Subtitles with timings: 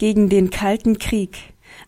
[0.00, 1.36] gegen den Kalten Krieg.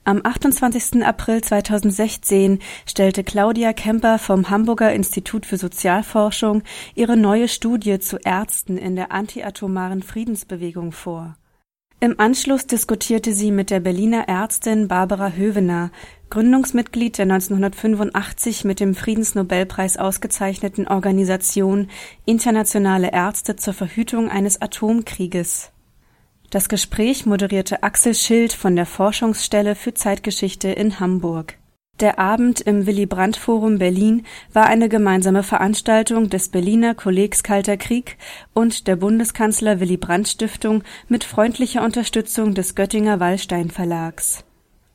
[0.05, 1.03] Am 28.
[1.05, 6.63] April 2016 stellte Claudia Kemper vom Hamburger Institut für Sozialforschung
[6.95, 11.37] ihre neue Studie zu Ärzten in der antiatomaren Friedensbewegung vor.
[12.01, 15.91] Im Anschluss diskutierte sie mit der Berliner Ärztin Barbara Hövener,
[16.29, 21.89] Gründungsmitglied der 1985 mit dem Friedensnobelpreis ausgezeichneten Organisation
[22.27, 25.72] Internationale Ärzte zur Verhütung eines Atomkrieges.
[26.53, 31.57] Das Gespräch moderierte Axel Schild von der Forschungsstelle für Zeitgeschichte in Hamburg.
[31.99, 37.79] Der Abend im Willy Brandt Forum Berlin war eine gemeinsame Veranstaltung des Berliner Kollegs Kalter
[37.79, 38.19] Krieg
[38.53, 44.45] und der Bundeskanzler Willy Brandt Stiftung mit freundlicher Unterstützung des Göttinger Wallstein Verlags.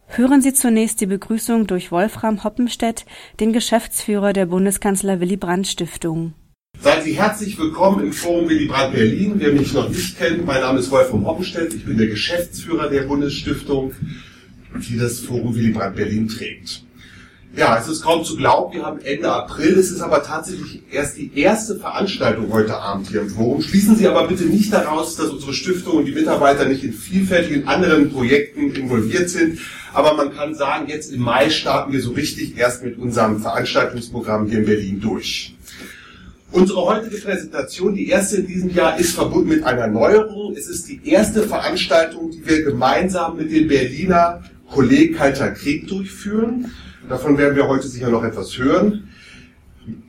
[0.06, 3.08] Hören Sie zunächst die Begrüßung durch Wolfram Hoppenstedt,
[3.40, 6.36] den Geschäftsführer der Bundeskanzler Willy Brandt Stiftung.
[6.80, 9.34] Seien Sie herzlich willkommen im Forum Willy Brandt Berlin.
[9.38, 11.74] Wer mich noch nicht kennt, mein Name ist Wolfram Hoppenstedt.
[11.74, 13.94] Ich bin der Geschäftsführer der Bundesstiftung,
[14.76, 16.84] die das Forum Willy Brandt Berlin trägt.
[17.56, 19.74] Ja, es ist kaum zu glauben, wir haben Ende April.
[19.80, 23.64] Es ist aber tatsächlich erst die erste Veranstaltung heute Abend hier im Forum.
[23.64, 27.68] Schließen Sie aber bitte nicht daraus, dass unsere Stiftung und die Mitarbeiter nicht in vielfältigen
[27.68, 29.58] anderen Projekten involviert sind.
[29.94, 34.46] Aber man kann sagen, jetzt im Mai starten wir so richtig erst mit unserem Veranstaltungsprogramm
[34.46, 35.57] hier in Berlin durch.
[36.52, 40.56] Unsere heutige Präsentation, die erste in diesem Jahr, ist verbunden mit einer Neuerung.
[40.56, 46.72] Es ist die erste Veranstaltung, die wir gemeinsam mit dem Berliner Kolleg Kalter Krieg durchführen.
[47.10, 49.10] Davon werden wir heute sicher noch etwas hören.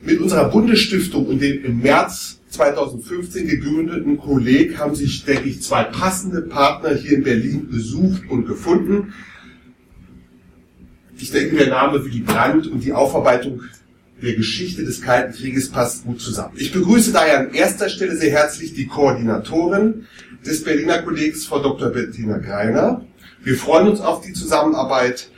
[0.00, 5.84] Mit unserer Bundesstiftung und dem im März 2015 gegründeten Kolleg haben sich, denke ich, zwei
[5.84, 9.12] passende Partner hier in Berlin besucht und gefunden.
[11.18, 13.62] Ich denke, der Name Willy Brandt und die Aufarbeitung
[14.22, 16.54] der Geschichte des Kalten Krieges passt gut zusammen.
[16.56, 20.06] Ich begrüße daher an erster Stelle sehr herzlich die Koordinatorin
[20.44, 21.90] des Berliner Kollegs, Frau Dr.
[21.90, 23.04] Bettina Greiner.
[23.42, 25.30] Wir freuen uns auf die Zusammenarbeit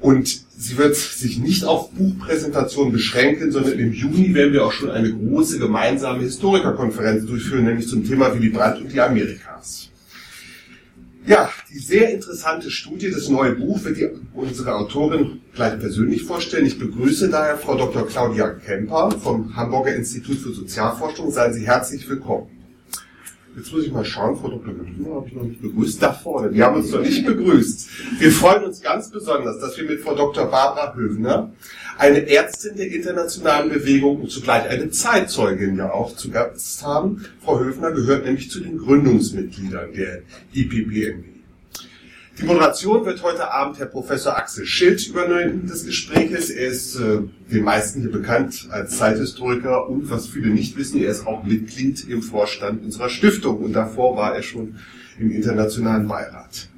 [0.00, 4.90] und sie wird sich nicht auf Buchpräsentationen beschränken, sondern im Juni werden wir auch schon
[4.90, 9.90] eine große gemeinsame Historikerkonferenz durchführen, nämlich zum Thema Willy Brandt und die Amerikas.
[11.26, 16.66] Ja, die sehr interessante Studie, das neue Buch, wird die, unsere Autorin gleich persönlich vorstellen.
[16.66, 18.06] Ich begrüße daher Frau Dr.
[18.06, 21.30] Claudia Kemper vom Hamburger Institut für Sozialforschung.
[21.30, 22.48] Seien Sie herzlich willkommen.
[23.56, 24.74] Jetzt muss ich mal schauen, Frau Dr.
[24.74, 26.02] Kemper habe ich noch nicht begrüßt.
[26.02, 27.88] Da vorne, die haben uns noch nicht begrüßt.
[28.18, 30.44] Wir freuen uns ganz besonders, dass wir mit Frau Dr.
[30.44, 31.54] Barbara Höfner,
[31.98, 37.24] eine Ärztin der internationalen Bewegung und zugleich eine Zeitzeugin ja auch zu Gast haben.
[37.42, 40.22] Frau Höfner gehört nämlich zu den Gründungsmitgliedern der
[40.52, 41.34] IPPNB.
[42.40, 46.50] Die Moderation wird heute Abend Herr Professor Axel Schild übernehmen des Gespräches.
[46.50, 47.20] Er ist äh,
[47.52, 52.08] den meisten hier bekannt als Zeithistoriker und was viele nicht wissen, er ist auch Mitglied
[52.08, 54.80] im Vorstand unserer Stiftung und davor war er schon
[55.20, 56.68] im internationalen Beirat.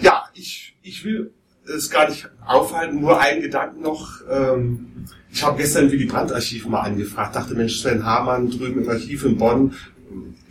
[0.00, 1.30] Ja, ich, ich will
[1.66, 4.20] es gar nicht aufhalten, nur einen Gedanken noch.
[4.30, 4.86] Ähm,
[5.32, 9.24] ich habe gestern Willy Brandt Archiv mal angefragt, dachte, Mensch, Sven Hamann drüben im Archiv
[9.24, 9.72] in Bonn,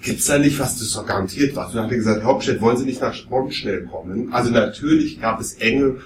[0.02, 1.70] gibt's da nicht was, das ist doch garantiert was.
[1.70, 4.34] Und dann hat er gesagt, Hauptstadt, wollen Sie nicht nach Bonn schnell kommen?
[4.34, 6.02] Also natürlich gab es enge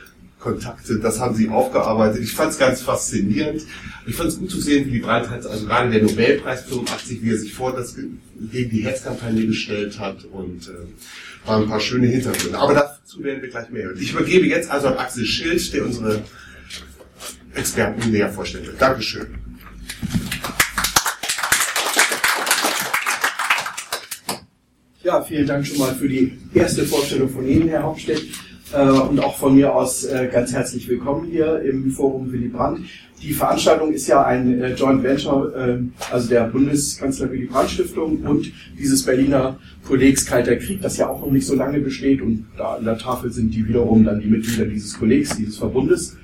[0.47, 2.21] Kontakte, das haben sie aufgearbeitet.
[2.23, 3.63] Ich fand es ganz faszinierend.
[4.05, 7.31] Ich fand es gut zu sehen, wie die hat, also gerade der Nobelpreis 85, wie
[7.31, 12.07] er sich vor das gegen die Hetzkampagne gestellt hat und äh, waren ein paar schöne
[12.07, 12.57] Hintergründe.
[12.57, 13.97] Aber dazu werden wir gleich mehr hören.
[13.99, 16.23] Ich übergebe jetzt also an Axel Schild, der unsere
[17.53, 18.81] Experten näher vorstellen wird.
[18.81, 19.27] Dankeschön.
[25.03, 28.23] Ja, vielen Dank schon mal für die erste Vorstellung von Ihnen, Herr Hauptstedt.
[28.73, 32.81] Äh, und auch von mir aus äh, ganz herzlich willkommen hier im Forum Willy Brandt.
[33.21, 35.79] Die Veranstaltung ist ja ein äh, Joint Venture,
[36.11, 41.21] also der Bundeskanzler Willy Brandt Stiftung und dieses Berliner Kollegs Kalter Krieg, das ja auch
[41.21, 42.21] noch nicht so lange besteht.
[42.21, 46.17] Und da an der Tafel sind die wiederum dann die Mitglieder dieses Kollegs, dieses Verbundes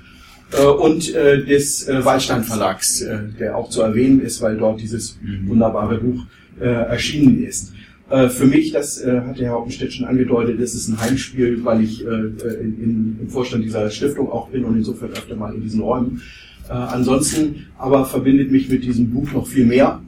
[0.78, 3.04] und des Waldstein Verlags,
[3.40, 6.24] der auch zu erwähnen ist, weil dort dieses wunderbare Buch
[6.60, 7.72] erschienen ist.
[8.10, 11.82] Äh, für mich, das äh, hat der Herr Hoppenstedt schon angedeutet, ist ein Heimspiel, weil
[11.82, 15.62] ich äh, in, in, im Vorstand dieser Stiftung auch bin und insofern öfter mal in
[15.62, 16.20] diesen Räumen.
[16.68, 20.02] Äh, ansonsten aber verbindet mich mit diesem Buch noch viel mehr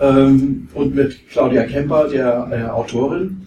[0.00, 3.42] ähm, und mit Claudia Kemper, der äh, Autorin.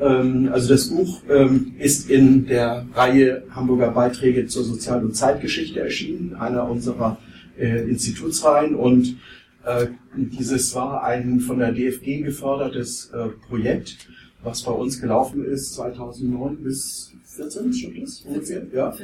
[0.00, 5.80] Ähm, also das Buch ähm, ist in der Reihe Hamburger Beiträge zur Sozial- und Zeitgeschichte
[5.80, 7.18] erschienen, einer unserer
[7.56, 8.74] Institutsreihen.
[8.74, 9.16] Und
[9.66, 14.08] äh, dieses war ein von der DFG gefördertes äh, Projekt,
[14.42, 18.62] was bei uns gelaufen ist 2009 bis 14, stimmt das ungefähr?
[18.72, 18.94] Ja.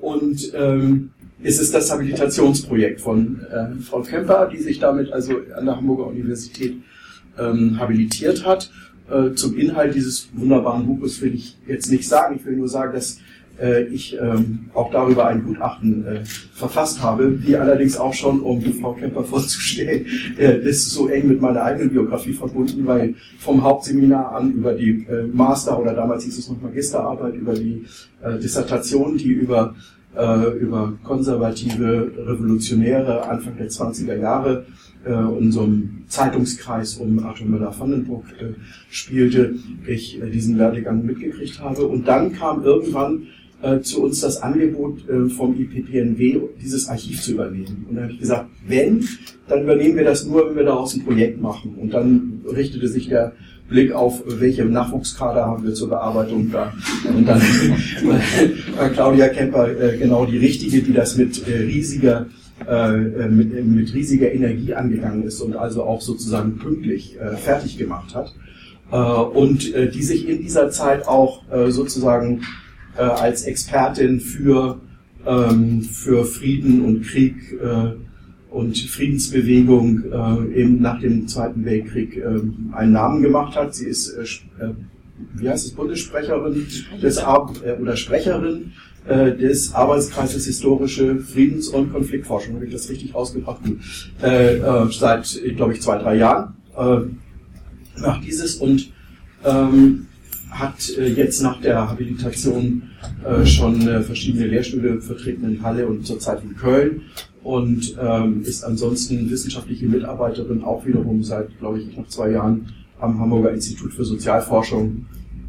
[0.00, 1.10] und ähm,
[1.42, 6.06] ist es das Habilitationsprojekt von äh, Frau Kemper, die sich damit also an der Hamburger
[6.06, 6.76] Universität
[7.38, 8.70] ähm, habilitiert hat.
[9.10, 12.36] Äh, zum Inhalt dieses wunderbaren Buches will ich jetzt nicht sagen.
[12.36, 13.20] Ich will nur sagen, dass
[13.60, 18.62] äh, ich ähm, auch darüber ein Gutachten äh, verfasst habe, die allerdings auch schon, um
[18.80, 20.06] Frau Kemper vorzustellen,
[20.38, 25.06] äh, ist so eng mit meiner eigenen Biografie verbunden, weil vom Hauptseminar an über die
[25.08, 27.84] äh, Master oder damals hieß es noch Magisterarbeit, über die
[28.22, 29.74] äh, Dissertation, die über
[30.16, 34.66] äh, über konservative Revolutionäre Anfang der 20er Jahre
[35.04, 38.54] äh, in so einem Zeitungskreis um Arthur Müller-Vandenbruck äh,
[38.90, 39.54] spielte,
[39.86, 41.86] ich äh, diesen Werdegang mitgekriegt habe.
[41.86, 43.26] Und dann kam irgendwann
[43.62, 47.86] äh, zu uns das Angebot äh, vom IPPNW, dieses Archiv zu übernehmen.
[47.88, 49.08] Und da habe ich gesagt, wenn,
[49.48, 51.74] dann übernehmen wir das nur, wenn wir daraus ein Projekt machen.
[51.80, 53.32] Und dann richtete sich der
[53.70, 56.70] Blick auf, welche Nachwuchskader haben wir zur Bearbeitung da.
[57.08, 57.40] Und dann
[58.76, 62.26] war Claudia Kemper äh, genau die richtige, die das mit riesiger
[63.28, 68.32] mit, mit, riesiger Energie angegangen ist und also auch sozusagen pünktlich fertig gemacht hat.
[69.34, 72.40] und die sich in dieser Zeit auch sozusagen
[72.98, 74.80] als Expertin für,
[75.26, 77.34] ähm, für Frieden und Krieg
[78.56, 82.40] und Friedensbewegung äh, eben nach dem Zweiten Weltkrieg äh,
[82.72, 83.74] einen Namen gemacht hat.
[83.74, 84.72] Sie ist, äh, äh
[85.34, 86.66] wie heißt es, Bundessprecherin
[87.02, 88.72] des Ar äh, oder Sprecherin
[89.06, 92.54] äh, des Arbeitskreises Historische Friedens- und Konfliktforschung.
[92.54, 93.60] Habe ich das richtig ausgebracht?
[94.90, 96.54] seit, glaube ich, zwei, drei Jahren
[97.98, 98.90] macht dieses und
[99.44, 100.06] ähm,
[100.58, 102.82] hat jetzt nach der Habilitation
[103.44, 107.02] schon verschiedene Lehrstühle vertreten in Halle und zurzeit in Köln
[107.46, 113.20] und ähm, ist ansonsten wissenschaftliche Mitarbeiterin auch wiederum seit, glaube ich, knapp zwei Jahren am
[113.20, 115.06] Hamburger Institut für Sozialforschung,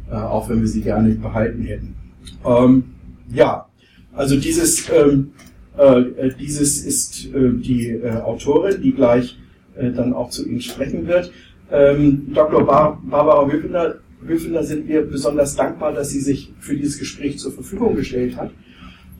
[0.08, 1.96] äh, auch wenn wir sie gerne behalten hätten.
[2.44, 2.84] Ähm,
[3.32, 3.66] ja,
[4.12, 5.32] also dieses, ähm,
[5.76, 9.36] äh, dieses ist äh, die äh, Autorin, die gleich
[9.76, 11.32] äh, dann auch zu Ihnen sprechen wird.
[11.70, 12.64] Dr.
[12.64, 17.52] Bar Barbara Höfender, Höfender sind wir besonders dankbar, dass sie sich für dieses Gespräch zur
[17.52, 18.50] Verfügung gestellt hat.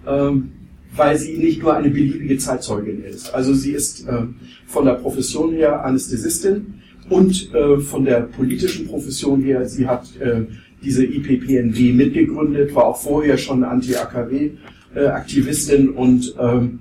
[0.06, 0.52] Ähm,
[0.94, 3.34] weil sie nicht nur eine beliebige Zeitzeugin ist.
[3.34, 4.22] Also sie ist äh,
[4.66, 6.74] von der Profession her Anästhesistin
[7.08, 10.46] und äh, von der politischen Profession her, sie hat äh,
[10.82, 16.80] diese IPPNW mitgegründet, war auch vorher schon Anti-AKW-Aktivistin und, ähm,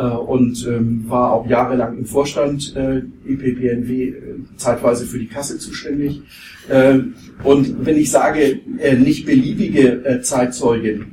[0.00, 4.14] äh, und ähm, war auch jahrelang im Vorstand äh, IPPNW, äh,
[4.56, 6.22] zeitweise für die Kasse zuständig.
[6.68, 7.00] Äh,
[7.44, 11.06] und wenn ich sage, äh, nicht beliebige äh, Zeitzeugin,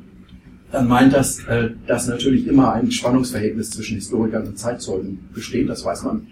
[0.72, 5.84] dann meint das, äh, dass natürlich immer ein Spannungsverhältnis zwischen Historikern und Zeitzeugen besteht, das
[5.84, 6.28] weiß man,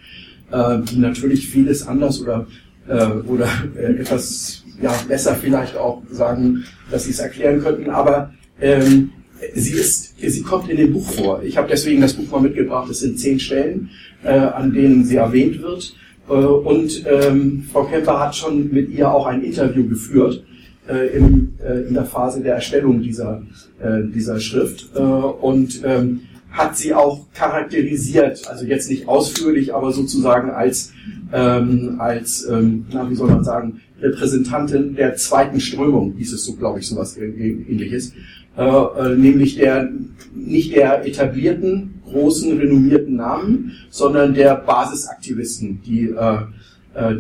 [0.52, 2.48] äh, die natürlich vieles anders oder,
[2.88, 8.34] äh, oder äh, etwas ja, besser vielleicht auch sagen, dass sie es erklären könnten, aber
[8.62, 9.12] ähm,
[9.54, 11.44] sie ist, sie kommt in dem Buch vor.
[11.44, 12.90] Ich habe deswegen das Buch mal mitgebracht.
[12.90, 13.90] Es sind zehn Stellen,
[14.24, 15.96] äh, an denen sie erwähnt wird.
[16.30, 20.44] Äh, und ähm, Frau Kemper hat schon mit ihr auch ein Interview geführt
[20.88, 23.42] äh, äh, in der Phase der Erstellung dieser,
[23.80, 29.92] äh, dieser Schrift äh, und ähm, hat sie auch charakterisiert, also jetzt nicht ausführlich, aber
[29.92, 30.94] sozusagen als,
[31.34, 36.54] ähm, als ähm, na, wie soll man sagen, Repräsentantin der zweiten Strömung, hieß es so,
[36.54, 38.14] glaube ich, sowas ähnliches,
[38.58, 39.90] äh, äh, nämlich der,
[40.34, 46.38] nicht der etablierten, großen, renommierten Namen, sondern der Basisaktivisten, die äh,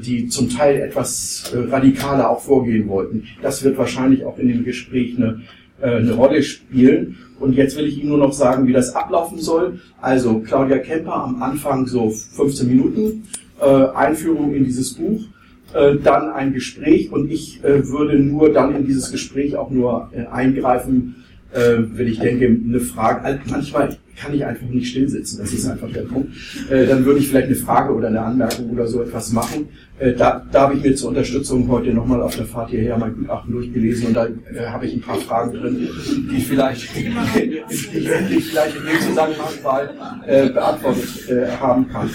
[0.01, 3.25] die zum Teil etwas radikaler auch vorgehen wollten.
[3.41, 5.41] Das wird wahrscheinlich auch in dem Gespräch eine,
[5.81, 7.17] eine Rolle spielen.
[7.41, 9.81] Und jetzt will ich Ihnen nur noch sagen, wie das ablaufen soll.
[9.99, 13.23] Also Claudia Kemper am Anfang so 15 Minuten,
[13.59, 15.25] Einführung in dieses Buch,
[15.73, 21.15] dann ein Gespräch und ich würde nur dann in dieses Gespräch auch nur eingreifen,
[21.55, 25.39] wenn ich denke, eine Frage, manchmal kann ich einfach nicht stillsitzen.
[25.39, 26.29] Das ist einfach der Punkt.
[26.69, 29.67] Äh, dann würde ich vielleicht eine Frage oder eine Anmerkung oder so etwas machen.
[29.97, 33.15] Äh, da, da habe ich mir zur Unterstützung heute nochmal auf der Fahrt hierher mein
[33.15, 35.87] Gutachten durchgelesen und da äh, habe ich ein paar Fragen drin,
[36.29, 39.89] die ich vielleicht, die ich vielleicht in dem Zusammenhang mal
[40.27, 42.09] äh, beantwortet äh, haben kann.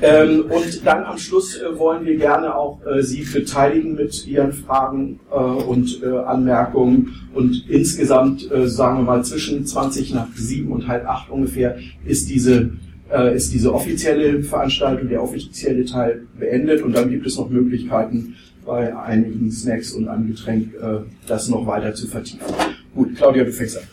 [0.00, 5.18] Ähm, und dann am Schluss äh, wollen wir gerne auch Sie beteiligen mit Ihren Fragen
[5.30, 7.28] und Anmerkungen.
[7.34, 11.45] Und insgesamt, sagen wir mal, zwischen 20 nach 7 und halb 8 ungefähr
[12.04, 12.70] ist diese,
[13.10, 16.82] äh, ist diese offizielle Veranstaltung, der offizielle Teil beendet.
[16.82, 18.34] Und dann gibt es noch Möglichkeiten,
[18.66, 22.44] bei einigen Snacks und einem Getränk äh, das noch weiter zu vertiefen.
[22.94, 23.84] Gut, Claudia, du fängst an.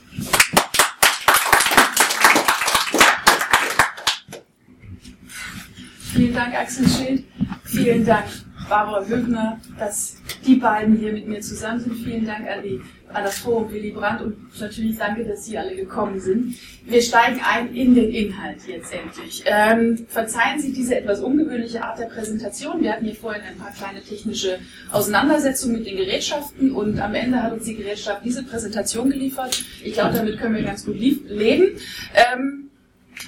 [6.13, 7.24] Vielen Dank, Axel Schild.
[7.65, 8.25] Vielen Dank,
[8.69, 11.95] Barbara Högner, dass die beiden hier mit mir zusammen sind.
[11.95, 12.81] Vielen Dank an, die,
[13.13, 16.55] an das Forum Willy Brandt und natürlich danke, dass Sie alle gekommen sind.
[16.86, 19.43] Wir steigen ein in den Inhalt jetzt endlich.
[19.46, 22.82] Ähm, verzeihen Sie diese etwas ungewöhnliche Art der Präsentation.
[22.82, 24.60] Wir hatten hier vorhin ein paar kleine technische
[24.91, 29.63] Auseinandersetzungen mit den Gerätschaften und am Ende hat uns die Gerätschaft diese Präsentation geliefert.
[29.84, 31.77] Ich glaube, damit können wir ganz gut leben.
[32.13, 32.70] Ähm,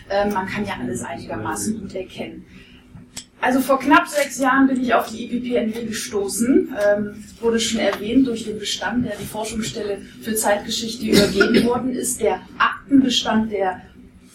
[0.09, 2.45] äh, man kann ja alles einigermaßen gut erkennen.
[3.45, 8.25] Also vor knapp sechs Jahren bin ich auf die IPPNW gestoßen, ähm, wurde schon erwähnt
[8.25, 13.83] durch den Bestand, der die Forschungsstelle für Zeitgeschichte übergeben worden ist, der Aktenbestand der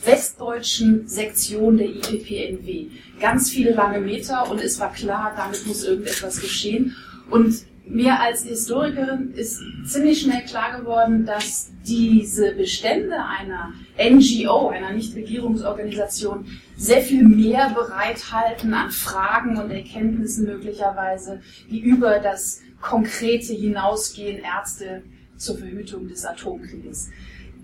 [0.04, 2.86] westdeutschen Sektion der IPPNW.
[3.18, 6.94] Ganz viele lange Meter und es war klar, damit muss irgendetwas geschehen.
[7.30, 14.92] Und mir als Historikerin ist ziemlich schnell klar geworden, dass diese Bestände einer NGO, einer
[14.92, 24.42] Nichtregierungsorganisation, sehr viel mehr bereithalten an Fragen und Erkenntnissen möglicherweise, die über das Konkrete hinausgehen,
[24.42, 25.02] Ärzte
[25.36, 27.10] zur Verhütung des Atomkrieges.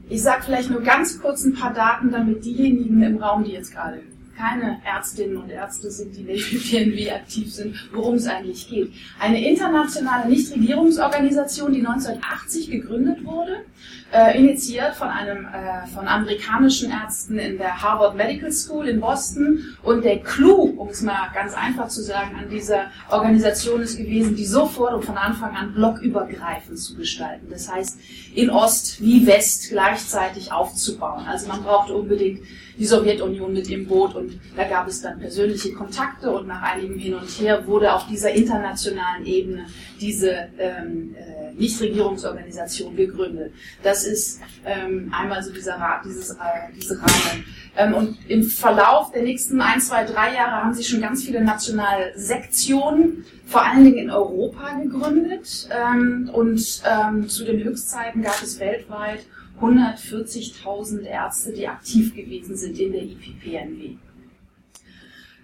[0.09, 3.73] Ich sage vielleicht nur ganz kurz ein paar Daten, damit diejenigen im Raum, die jetzt
[3.73, 4.01] gerade
[4.37, 8.93] keine Ärztinnen und Ärzte sind, die in PNW aktiv sind, worum es eigentlich geht.
[9.19, 13.65] Eine internationale Nichtregierungsorganisation, die 1980 gegründet wurde,
[14.13, 19.77] äh, initiiert von einem äh, von amerikanischen Ärzten in der Harvard Medical School in Boston.
[19.83, 24.37] Und der Clou, um es mal ganz einfach zu sagen, an dieser Organisation ist gewesen,
[24.37, 27.47] die sofort und von Anfang an blockübergreifend zu gestalten.
[27.51, 27.99] Das heißt,
[28.35, 31.25] in Ost wie West gleichzeitig aufzubauen.
[31.27, 32.41] Also man brauchte unbedingt
[32.79, 36.99] die Sowjetunion mit im Boot und da gab es dann persönliche Kontakte und nach einigem
[36.99, 39.67] Hin und Her wurde auf dieser internationalen Ebene
[40.01, 43.53] diese ähm, äh, Nichtregierungsorganisation gegründet.
[43.83, 47.45] Das ist ähm, einmal so dieser dieses, äh, diese Rahmen.
[47.77, 51.43] Ähm, und im Verlauf der nächsten ein, zwei, drei Jahre haben sich schon ganz viele
[51.43, 55.69] nationale Sektionen, vor allen Dingen in Europa, gegründet.
[55.71, 59.27] Ähm, und ähm, zu den Höchstzeiten gab es weltweit
[59.61, 63.97] 140.000 Ärzte, die aktiv gewesen sind in der IPPNW.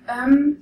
[0.09, 0.57] Ähm,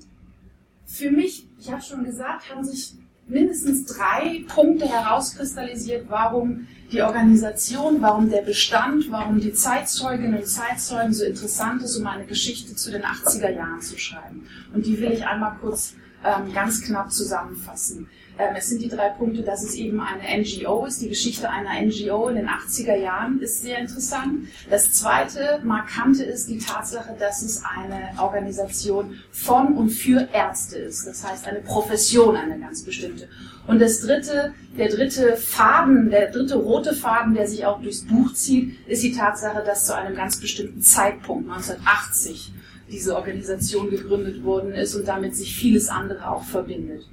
[0.87, 2.95] für mich, ich habe schon gesagt, haben sich
[3.31, 11.15] mindestens drei Punkte herauskristallisiert, warum die Organisation, warum der Bestand, warum die Zeitzeuginnen und Zeitzeugen
[11.15, 14.47] so interessant ist, um eine Geschichte zu den 80er Jahren zu schreiben.
[14.75, 15.95] Und die will ich einmal kurz
[16.25, 18.09] ähm, ganz knapp zusammenfassen.
[18.41, 21.03] Ähm, es sind die drei Punkte, dass es eben eine NGO ist.
[21.03, 24.49] Die Geschichte einer NGO in den 80er Jahren ist sehr interessant.
[24.71, 31.07] Das zweite Markante ist die Tatsache, dass es eine Organisation von und für Ärzte ist.
[31.07, 33.29] Das heißt eine Profession, eine ganz bestimmte.
[33.67, 38.33] Und das dritte, der dritte Faden, der dritte rote Faden, der sich auch durchs Buch
[38.33, 42.55] zieht, ist die Tatsache, dass zu einem ganz bestimmten Zeitpunkt, 1980,
[42.91, 47.05] diese Organisation gegründet worden ist und damit sich vieles andere auch verbindet.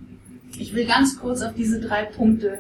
[0.57, 2.59] Ich will ganz kurz auf diese drei Punkte,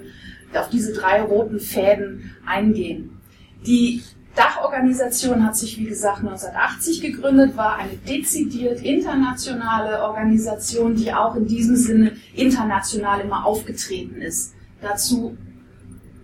[0.53, 3.19] auf diese drei roten Fäden eingehen.
[3.65, 4.01] Die
[4.35, 11.47] Dachorganisation hat sich, wie gesagt, 1980 gegründet, war eine dezidiert internationale Organisation, die auch in
[11.47, 14.53] diesem Sinne international immer aufgetreten ist.
[14.79, 15.35] Dazu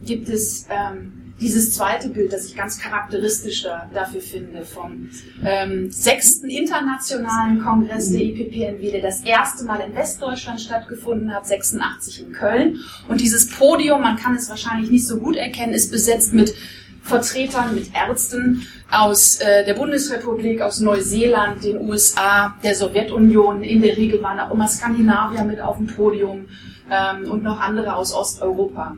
[0.05, 5.09] gibt es ähm, dieses zweite Bild, das ich ganz charakteristisch da, dafür finde, vom
[5.45, 12.21] ähm, sechsten internationalen Kongress der IPPNW, der das erste Mal in Westdeutschland stattgefunden hat, 86
[12.25, 12.79] in Köln.
[13.09, 16.55] Und dieses Podium, man kann es wahrscheinlich nicht so gut erkennen, ist besetzt mit
[17.01, 23.63] Vertretern, mit Ärzten aus äh, der Bundesrepublik, aus Neuseeland, den USA, der Sowjetunion.
[23.63, 26.45] In der Regel waren auch immer Skandinavier mit auf dem Podium
[26.89, 28.95] ähm, und noch andere aus Osteuropa.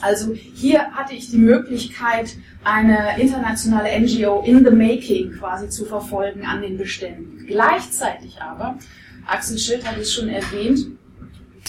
[0.00, 6.44] Also hier hatte ich die Möglichkeit, eine internationale NGO in the making quasi zu verfolgen
[6.44, 7.46] an den Beständen.
[7.46, 8.78] Gleichzeitig aber,
[9.26, 10.86] Axel Schild hat es schon erwähnt,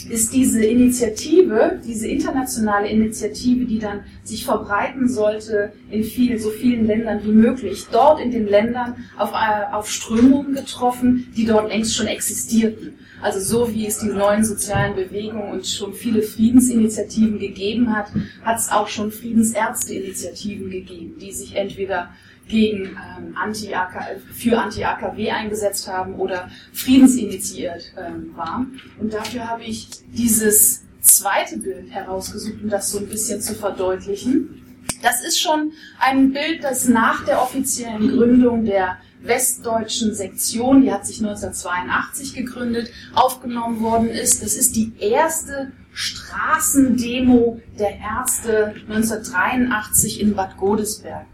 [0.05, 6.85] ist diese Initiative, diese internationale Initiative, die dann sich verbreiten sollte in viel, so vielen
[6.85, 11.95] Ländern wie möglich, dort in den Ländern auf, äh, auf Strömungen getroffen, die dort längst
[11.95, 12.93] schon existierten.
[13.21, 18.07] Also so wie es die neuen sozialen Bewegungen und schon viele Friedensinitiativen gegeben hat,
[18.43, 22.09] hat es auch schon Friedensärzteinitiativen gegeben, die sich entweder
[22.49, 23.73] gegen ähm, Anti
[24.33, 28.81] für Anti-AKW eingesetzt haben oder friedensinitiiert ähm, waren.
[28.99, 34.65] Und dafür habe ich dieses zweite Bild herausgesucht, um das so ein bisschen zu verdeutlichen.
[35.01, 41.05] Das ist schon ein Bild, das nach der offiziellen Gründung der westdeutschen Sektion, die hat
[41.05, 44.43] sich 1982 gegründet, aufgenommen worden ist.
[44.43, 51.25] Das ist die erste Straßendemo der Ärzte 1983 in Bad Godesberg.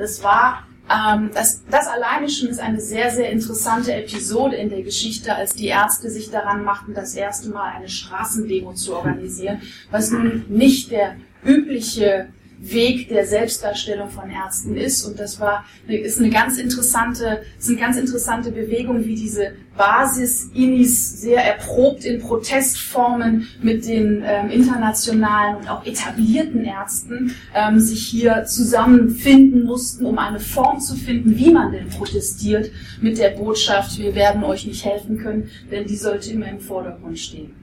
[0.00, 4.82] Das war ähm, das, das alleine schon ist eine sehr, sehr interessante Episode in der
[4.82, 10.10] Geschichte, als die Ärzte sich daran machten, das erste Mal eine Straßendemo zu organisieren, was
[10.10, 12.28] nun nicht der übliche
[12.60, 15.04] Weg der Selbstdarstellung von Ärzten ist.
[15.04, 21.22] Und das war, ist eine ganz interessante, ist eine ganz interessante Bewegung, wie diese Basis-Inis
[21.22, 28.44] sehr erprobt in Protestformen mit den ähm, internationalen und auch etablierten Ärzten ähm, sich hier
[28.44, 34.14] zusammenfinden mussten, um eine Form zu finden, wie man denn protestiert mit der Botschaft, wir
[34.14, 37.54] werden euch nicht helfen können, denn die sollte immer im Vordergrund stehen.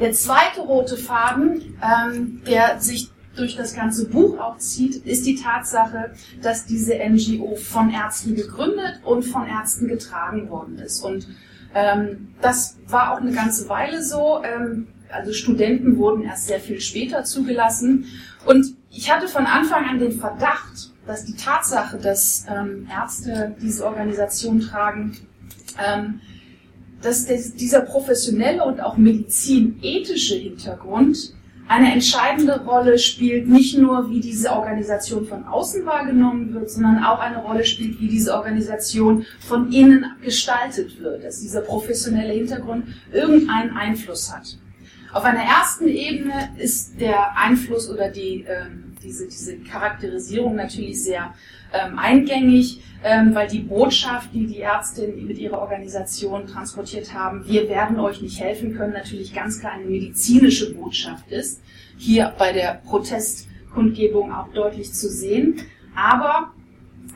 [0.00, 5.36] Der zweite rote Faden, ähm, der sich durch das ganze Buch auch zieht, ist die
[5.36, 6.12] Tatsache,
[6.42, 11.00] dass diese NGO von Ärzten gegründet und von Ärzten getragen worden ist.
[11.00, 11.26] Und
[11.74, 14.42] ähm, das war auch eine ganze Weile so.
[14.44, 18.06] Ähm, also Studenten wurden erst sehr viel später zugelassen.
[18.46, 23.86] Und ich hatte von Anfang an den Verdacht, dass die Tatsache, dass ähm, Ärzte diese
[23.86, 25.16] Organisation tragen,
[25.84, 26.20] ähm,
[27.00, 31.34] dass dieser professionelle und auch medizinethische Hintergrund
[31.68, 37.18] eine entscheidende Rolle spielt nicht nur, wie diese Organisation von außen wahrgenommen wird, sondern auch
[37.18, 43.70] eine Rolle spielt, wie diese Organisation von innen gestaltet wird, dass dieser professionelle Hintergrund irgendeinen
[43.76, 44.58] Einfluss hat.
[45.12, 48.66] Auf einer ersten Ebene ist der Einfluss oder die, äh,
[49.02, 51.34] diese, diese Charakterisierung natürlich sehr
[51.72, 57.68] ähm, eingängig, ähm, weil die Botschaft, die die Ärztin mit ihrer Organisation transportiert haben, wir
[57.68, 61.60] werden euch nicht helfen können, natürlich ganz klar eine medizinische Botschaft ist.
[61.98, 65.60] Hier bei der Protestkundgebung auch deutlich zu sehen.
[65.94, 66.52] Aber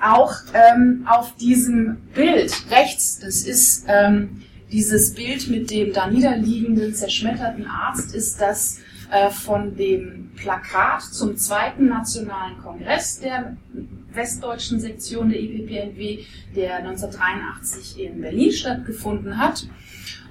[0.03, 6.95] auch ähm, auf diesem Bild rechts, das ist ähm, dieses Bild mit dem da niederliegenden,
[6.95, 13.57] zerschmetterten Arzt, ist das äh, von dem Plakat zum zweiten Nationalen Kongress der
[14.13, 19.67] westdeutschen Sektion der IPPNW, der 1983 in Berlin stattgefunden hat.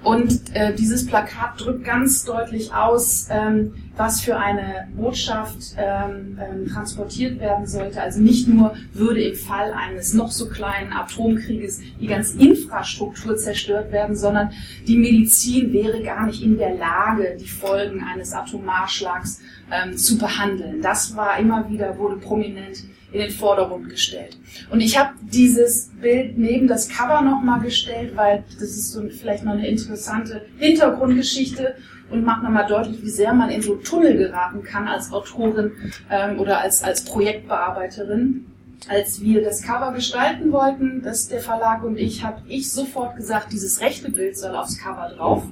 [0.02, 6.68] Und äh, dieses Plakat drückt ganz deutlich aus, ähm, was für eine Botschaft ähm, ähm,
[6.68, 8.00] transportiert werden sollte.
[8.00, 13.90] Also nicht nur würde im Fall eines noch so kleinen Atomkrieges die ganze Infrastruktur zerstört
[13.90, 14.50] werden, sondern
[14.86, 19.40] die Medizin wäre gar nicht in der Lage, die Folgen eines Atomarschlags
[19.72, 20.82] ähm, zu behandeln.
[20.82, 24.36] Das war immer wieder, wurde prominent in den Vordergrund gestellt.
[24.70, 29.44] Und ich habe dieses Bild neben das Cover nochmal gestellt, weil das ist so vielleicht
[29.44, 31.76] noch eine interessante Hintergrundgeschichte
[32.10, 35.72] und macht nochmal deutlich, wie sehr man in so Tunnel geraten kann als Autorin
[36.10, 38.46] ähm, oder als, als Projektbearbeiterin.
[38.88, 43.50] Als wir das Cover gestalten wollten, das der Verlag und ich, habe ich sofort gesagt,
[43.52, 45.44] dieses rechte Bild soll aufs Cover drauf.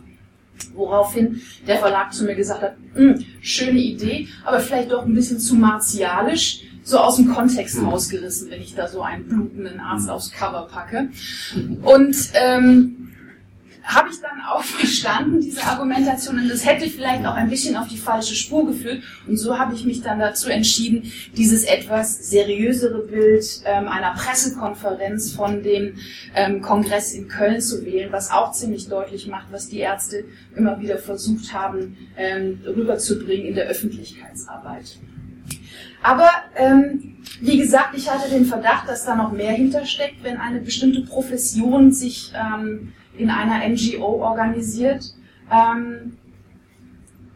[0.75, 5.41] Woraufhin der Verlag zu mir gesagt hat, hm, schöne Idee, aber vielleicht doch ein bisschen
[5.41, 7.89] zu martialisch so aus dem Kontext hm.
[7.89, 11.09] rausgerissen, wenn ich da so einen blutenden Arzt aufs Cover packe.
[11.83, 13.05] Und ähm,
[13.85, 17.89] habe ich dann auch verstanden, diese Argumentation, und das hätte vielleicht auch ein bisschen auf
[17.89, 19.03] die falsche Spur geführt.
[19.27, 25.33] Und so habe ich mich dann dazu entschieden, dieses etwas seriösere Bild ähm, einer Pressekonferenz
[25.33, 25.97] von dem
[26.35, 30.25] ähm, Kongress in Köln zu wählen, was auch ziemlich deutlich macht, was die Ärzte
[30.57, 34.99] immer wieder versucht haben, ähm, rüberzubringen in der Öffentlichkeitsarbeit.
[36.05, 40.61] Aber ähm, wie gesagt, ich hatte den Verdacht, dass da noch mehr hintersteckt, wenn eine
[40.61, 45.15] bestimmte Profession sich ähm, in einer NGO organisiert.
[45.51, 46.19] Ähm,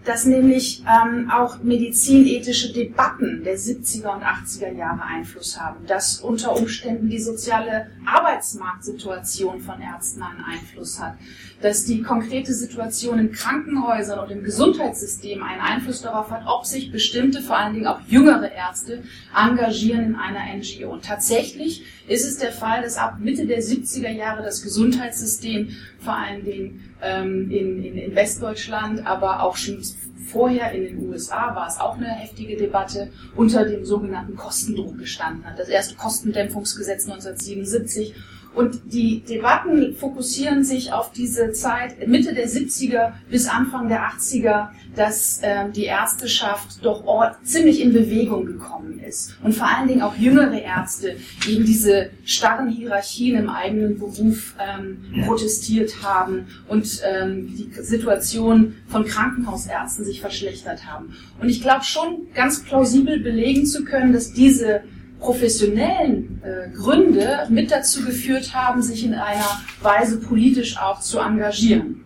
[0.09, 6.57] dass nämlich ähm, auch medizinethische Debatten der 70er und 80er Jahre Einfluss haben, dass unter
[6.57, 11.19] Umständen die soziale Arbeitsmarktsituation von Ärzten einen Einfluss hat,
[11.61, 16.91] dass die konkrete Situation in Krankenhäusern und im Gesundheitssystem einen Einfluss darauf hat, ob sich
[16.91, 19.03] bestimmte, vor allen Dingen auch jüngere Ärzte
[19.37, 20.91] engagieren in einer NGO.
[20.91, 26.15] Und tatsächlich ist es der Fall, dass ab Mitte der 70er Jahre das Gesundheitssystem vor
[26.15, 29.83] allen Dingen ähm, in, in, in Westdeutschland, aber auch schon
[30.29, 35.45] vorher in den USA war es auch eine heftige Debatte, unter dem sogenannten Kostendruck gestanden
[35.45, 35.59] hat.
[35.59, 38.15] Das erste Kostendämpfungsgesetz 1977
[38.55, 44.69] und die Debatten fokussieren sich auf diese Zeit Mitte der 70er bis Anfang der 80er,
[44.97, 47.05] dass äh, die Ärzteschaft doch
[47.45, 49.37] ziemlich in Bewegung gekommen ist.
[49.43, 55.25] Und vor allen Dingen auch jüngere Ärzte gegen diese starren Hierarchien im eigenen Beruf ähm,
[55.25, 61.17] protestiert haben und ähm, die Situation von Krankenhausärzten sich verschlechtert haben.
[61.41, 64.83] Und ich glaube schon ganz plausibel belegen zu können, dass diese
[65.19, 72.05] professionellen äh, Gründe mit dazu geführt haben, sich in einer Weise politisch auch zu engagieren.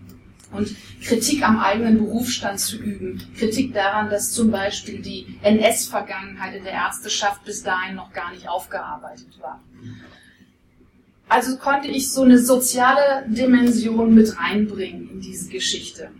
[0.52, 6.64] und Kritik am eigenen Berufsstand zu üben, Kritik daran, dass zum Beispiel die NS-Vergangenheit in
[6.64, 9.60] der Ärzteschaft bis dahin noch gar nicht aufgearbeitet war.
[11.28, 16.10] Also konnte ich so eine soziale Dimension mit reinbringen in diese Geschichte.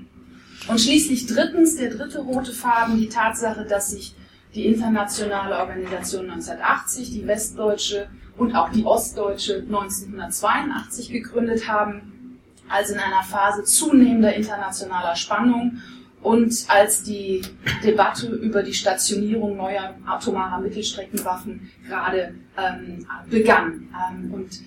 [0.68, 4.14] Und schließlich drittens, der dritte rote Faden, die Tatsache, dass sich
[4.54, 12.38] die internationale Organisation 1980, die westdeutsche und auch die ostdeutsche 1982 gegründet haben,
[12.68, 15.78] also in einer Phase zunehmender internationaler Spannung
[16.22, 17.42] und als die
[17.82, 23.88] Debatte über die Stationierung neuer atomarer Mittelstreckenwaffen gerade ähm, begann.
[24.10, 24.60] Ähm, und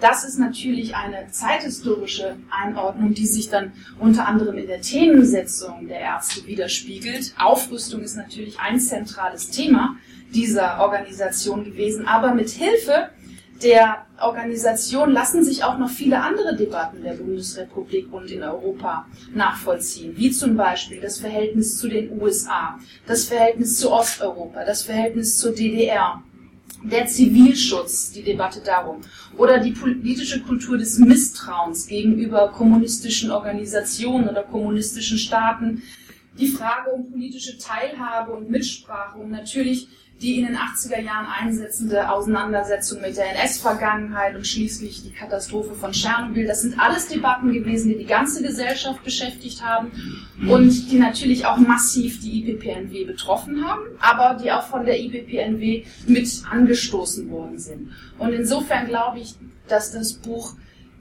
[0.00, 6.00] das ist natürlich eine zeithistorische Einordnung, die sich dann unter anderem in der Themensetzung der
[6.00, 7.34] Ärzte widerspiegelt.
[7.38, 9.96] Aufrüstung ist natürlich ein zentrales Thema
[10.34, 13.10] dieser Organisation gewesen, aber mit Hilfe
[13.62, 20.16] der Organisation lassen sich auch noch viele andere Debatten der Bundesrepublik und in Europa nachvollziehen,
[20.16, 25.52] wie zum Beispiel das Verhältnis zu den USA, das Verhältnis zu Osteuropa, das Verhältnis zur
[25.52, 26.22] DDR,
[26.82, 29.00] der Zivilschutz, die Debatte darum,
[29.36, 35.82] oder die politische Kultur des Misstrauens gegenüber kommunistischen Organisationen oder kommunistischen Staaten,
[36.38, 39.88] die Frage um politische Teilhabe und Mitsprache und natürlich
[40.20, 45.92] die in den 80er Jahren einsetzende Auseinandersetzung mit der NS-Vergangenheit und schließlich die Katastrophe von
[45.92, 46.46] Tschernobyl.
[46.46, 49.90] Das sind alles Debatten gewesen, die die ganze Gesellschaft beschäftigt haben
[50.46, 55.84] und die natürlich auch massiv die IPPNW betroffen haben, aber die auch von der IPPNW
[56.06, 57.90] mit angestoßen worden sind.
[58.18, 59.36] Und insofern glaube ich,
[59.68, 60.54] dass das Buch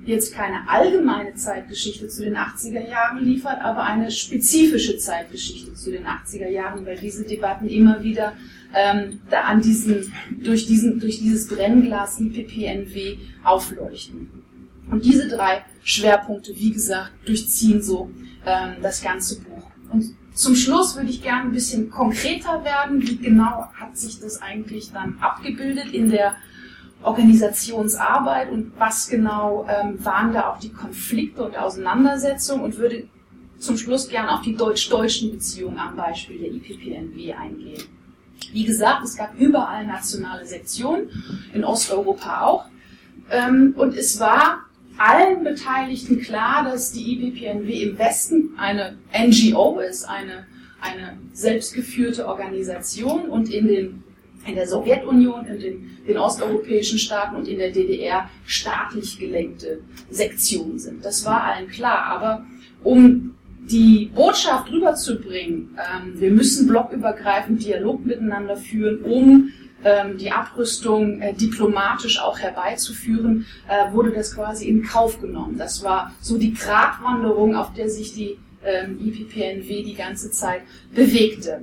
[0.05, 6.05] jetzt keine allgemeine Zeitgeschichte zu den 80er Jahren liefert, aber eine spezifische Zeitgeschichte zu den
[6.05, 8.33] 80er Jahren, weil diese Debatten immer wieder
[8.73, 14.29] ähm, da an diesen, durch, diesen, durch dieses Brennglas IPPNW aufleuchten.
[14.91, 18.09] Und diese drei Schwerpunkte, wie gesagt, durchziehen so
[18.45, 19.69] ähm, das ganze Buch.
[19.91, 23.01] Und zum Schluss würde ich gerne ein bisschen konkreter werden.
[23.01, 26.35] Wie genau hat sich das eigentlich dann abgebildet in der
[27.01, 33.07] Organisationsarbeit und was genau ähm, waren da auch die Konflikte und Auseinandersetzungen und würde
[33.57, 37.98] zum Schluss gerne auf die deutsch-deutschen Beziehungen am Beispiel der IPPNW eingehen.
[38.51, 41.09] Wie gesagt, es gab überall nationale Sektionen,
[41.53, 42.65] in Osteuropa auch.
[43.31, 44.65] Ähm, und es war
[44.97, 50.45] allen Beteiligten klar, dass die IPPNW im Westen eine NGO ist, eine,
[50.81, 54.03] eine selbstgeführte Organisation und in, den,
[54.45, 60.79] in der Sowjetunion, in den, den osteuropäischen Staaten und in der DDR staatlich gelenkte Sektionen
[60.79, 61.05] sind.
[61.05, 62.05] Das war allen klar.
[62.05, 62.45] Aber
[62.83, 63.18] um
[63.69, 69.51] die Botschaft rüberzubringen, ähm, wir müssen blockübergreifend Dialog miteinander führen, um
[69.83, 75.57] ähm, die Abrüstung äh, diplomatisch auch herbeizuführen, äh, wurde das quasi in Kauf genommen.
[75.57, 80.61] Das war so die Gratwanderung, auf der sich die ähm, IPPNW die ganze Zeit
[80.93, 81.61] bewegte.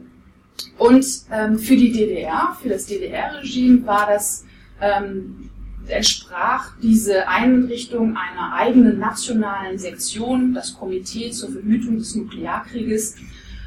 [0.78, 4.44] Und ähm, für die DDR, für das DDR-Regime war das
[4.80, 5.50] ähm,
[5.88, 13.16] entsprach diese Einrichtung einer eigenen nationalen Sektion, das Komitee zur Verhütung des Nuklearkrieges,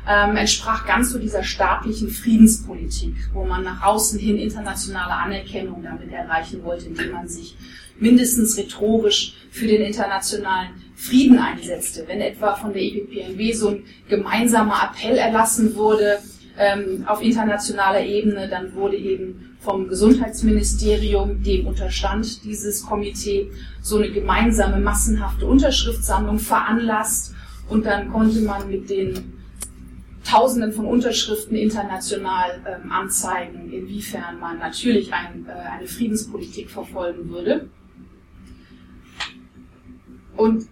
[0.08, 6.12] ähm, entsprach ganz so dieser staatlichen Friedenspolitik, wo man nach außen hin internationale Anerkennung damit
[6.12, 7.56] erreichen wollte, indem man sich
[8.00, 12.06] mindestens rhetorisch für den internationalen Frieden einsetzte.
[12.08, 16.20] Wenn etwa von der EPPNW so ein gemeinsamer Appell erlassen wurde
[16.58, 24.12] ähm, auf internationaler Ebene, dann wurde eben vom Gesundheitsministerium, dem unterstand dieses Komitee, so eine
[24.12, 27.34] gemeinsame massenhafte Unterschriftssammlung veranlasst
[27.68, 29.34] und dann konnte man mit den
[30.24, 37.68] Tausenden von Unterschriften international ähm, anzeigen, inwiefern man natürlich ein, äh, eine Friedenspolitik verfolgen würde.
[40.38, 40.68] Und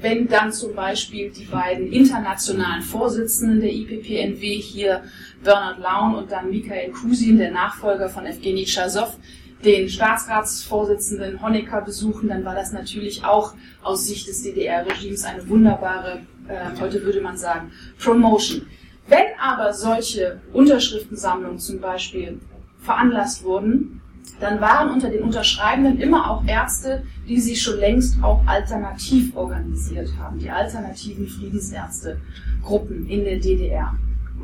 [0.00, 5.02] wenn dann zum Beispiel die beiden internationalen Vorsitzenden der IPPNW hier
[5.42, 9.16] Bernard Laun und dann Mikhail Kusin, der Nachfolger von Evgeny Chazow,
[9.64, 16.20] den Staatsratsvorsitzenden Honecker besuchen, dann war das natürlich auch aus Sicht des DDR-Regimes eine wunderbare,
[16.46, 18.66] äh, heute würde man sagen, Promotion.
[19.08, 22.40] Wenn aber solche Unterschriftensammlungen zum Beispiel
[22.80, 24.02] veranlasst wurden,
[24.40, 30.10] dann waren unter den Unterschreibenden immer auch Ärzte, die sich schon längst auch alternativ organisiert
[30.18, 33.94] haben, die alternativen Friedensärztegruppen in der DDR.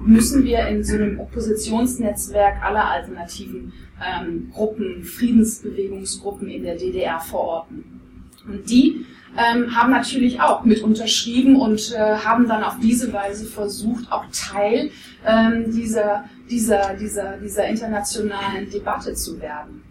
[0.05, 8.01] Müssen wir in so einem Oppositionsnetzwerk aller alternativen ähm, Gruppen, Friedensbewegungsgruppen in der DDR verorten.
[8.49, 13.47] Und die ähm, haben natürlich auch mit unterschrieben und äh, haben dann auf diese Weise
[13.47, 14.91] versucht, auch Teil
[15.27, 19.82] ähm, dieser, dieser, dieser, dieser internationalen Debatte zu werden.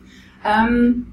[0.43, 1.07] Ähm,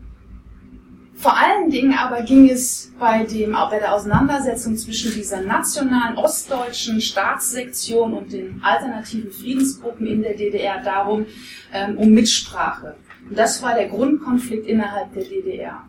[1.18, 7.00] Vor allen Dingen aber ging es bei, dem, bei der Auseinandersetzung zwischen dieser nationalen ostdeutschen
[7.00, 11.26] Staatssektion und den alternativen Friedensgruppen in der DDR darum,
[11.72, 12.94] ähm, um Mitsprache.
[13.28, 15.82] Und das war der Grundkonflikt innerhalb der DDR.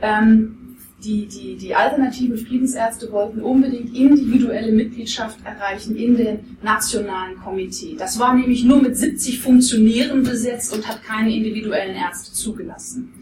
[0.00, 0.61] Ähm,
[1.04, 7.96] die, die, die alternativen Friedensärzte wollten unbedingt individuelle Mitgliedschaft erreichen in den nationalen Komitee.
[7.98, 13.12] Das war nämlich nur mit 70 Funktionären besetzt und hat keine individuellen Ärzte zugelassen.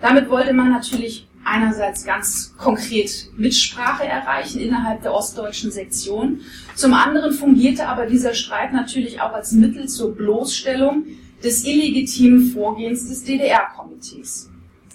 [0.00, 6.40] Damit wollte man natürlich einerseits ganz konkret Mitsprache erreichen innerhalb der ostdeutschen Sektion.
[6.74, 11.04] Zum anderen fungierte aber dieser Streit natürlich auch als Mittel zur Bloßstellung
[11.42, 14.50] des illegitimen Vorgehens des DDR-Komitees.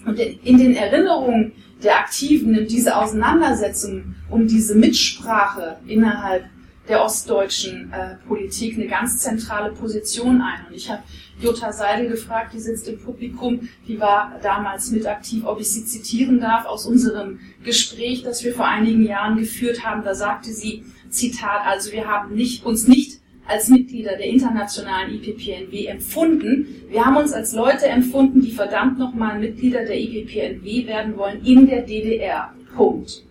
[0.05, 6.45] Und in den Erinnerungen der Aktiven nimmt diese Auseinandersetzung um diese Mitsprache innerhalb
[6.87, 10.67] der ostdeutschen äh, Politik eine ganz zentrale Position ein.
[10.67, 11.01] Und ich habe
[11.39, 15.85] Jutta Seidel gefragt, die sitzt im Publikum, die war damals mit aktiv, ob ich sie
[15.85, 20.03] zitieren darf aus unserem Gespräch, das wir vor einigen Jahren geführt haben.
[20.03, 25.85] Da sagte sie, Zitat, also wir haben nicht, uns nicht als Mitglieder der internationalen IPPNW
[25.85, 26.67] empfunden.
[26.89, 31.67] Wir haben uns als Leute empfunden, die verdammt nochmal Mitglieder der IPPNW werden wollen in
[31.67, 32.53] der DDR.
[32.75, 33.23] Punkt.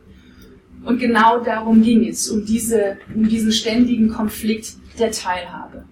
[0.85, 5.85] Und genau darum ging es, um, diese, um diesen ständigen Konflikt der Teilhabe.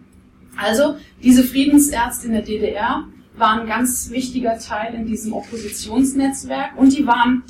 [0.56, 6.96] Also, diese Friedensärzte in der DDR waren ein ganz wichtiger Teil in diesem Oppositionsnetzwerk und
[6.96, 7.42] die waren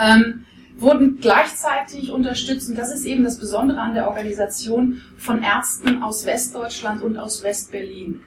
[0.00, 0.44] ähm,
[0.76, 6.26] wurden gleichzeitig unterstützt, und das ist eben das Besondere an der Organisation, von Ärzten aus
[6.26, 8.20] Westdeutschland und aus Westberlin.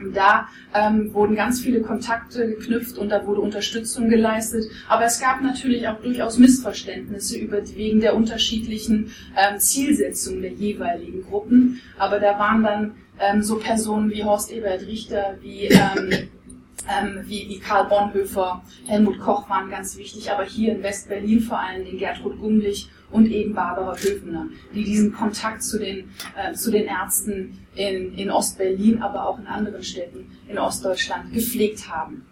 [0.00, 4.64] Und da ähm, wurden ganz viele Kontakte geknüpft und da wurde Unterstützung geleistet.
[4.88, 11.22] Aber es gab natürlich auch durchaus Missverständnisse über, wegen der unterschiedlichen ähm, Zielsetzungen der jeweiligen
[11.22, 11.80] Gruppen.
[11.98, 16.28] Aber da waren dann ähm, so Personen wie Horst Ebert Richter, wie ähm,
[16.88, 21.58] ähm, wie, wie Karl Bonhoeffer, Helmut Koch waren ganz wichtig, aber hier in West-Berlin vor
[21.58, 26.70] allem den Gertrud Gumlich und eben Barbara Höfner, die diesen Kontakt zu den, äh, zu
[26.70, 32.26] den Ärzten in, in Ost-Berlin, aber auch in anderen Städten in Ostdeutschland gepflegt haben.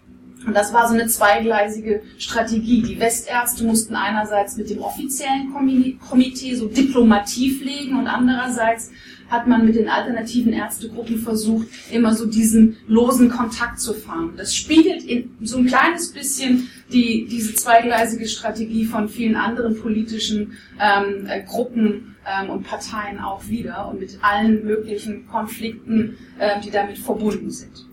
[0.46, 2.82] Und das war so eine zweigleisige Strategie.
[2.82, 5.52] Die Westärzte mussten einerseits mit dem offiziellen
[5.98, 8.92] Komitee so Diplomatie pflegen und andererseits
[9.28, 14.32] hat man mit den alternativen Ärztegruppen versucht, immer so diesen losen Kontakt zu fahren.
[14.36, 20.52] Das spiegelt in so ein kleines bisschen die, diese zweigleisige Strategie von vielen anderen politischen
[20.80, 26.70] ähm, äh, Gruppen ähm, und Parteien auch wieder und mit allen möglichen Konflikten, äh, die
[26.70, 27.86] damit verbunden sind.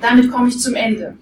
[0.00, 1.16] Damit komme ich zum Ende.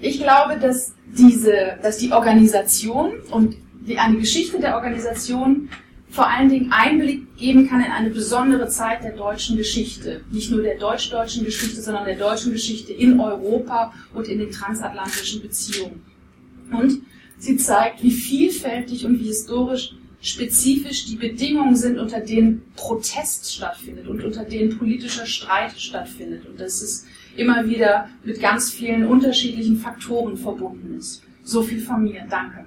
[0.00, 5.68] Ich glaube, dass diese, dass die Organisation und die, eine Geschichte der Organisation
[6.10, 10.22] vor allen Dingen Einblick geben kann in eine besondere Zeit der deutschen Geschichte.
[10.30, 15.40] Nicht nur der deutsch-deutschen Geschichte, sondern der deutschen Geschichte in Europa und in den transatlantischen
[15.40, 16.02] Beziehungen.
[16.72, 17.02] Und
[17.38, 24.06] sie zeigt, wie vielfältig und wie historisch spezifisch die Bedingungen sind, unter denen Protest stattfindet
[24.06, 26.44] und unter denen politischer Streit stattfindet.
[26.46, 31.22] Und dass es immer wieder mit ganz vielen unterschiedlichen Faktoren verbunden ist.
[31.44, 32.24] So viel von mir.
[32.28, 32.66] Danke.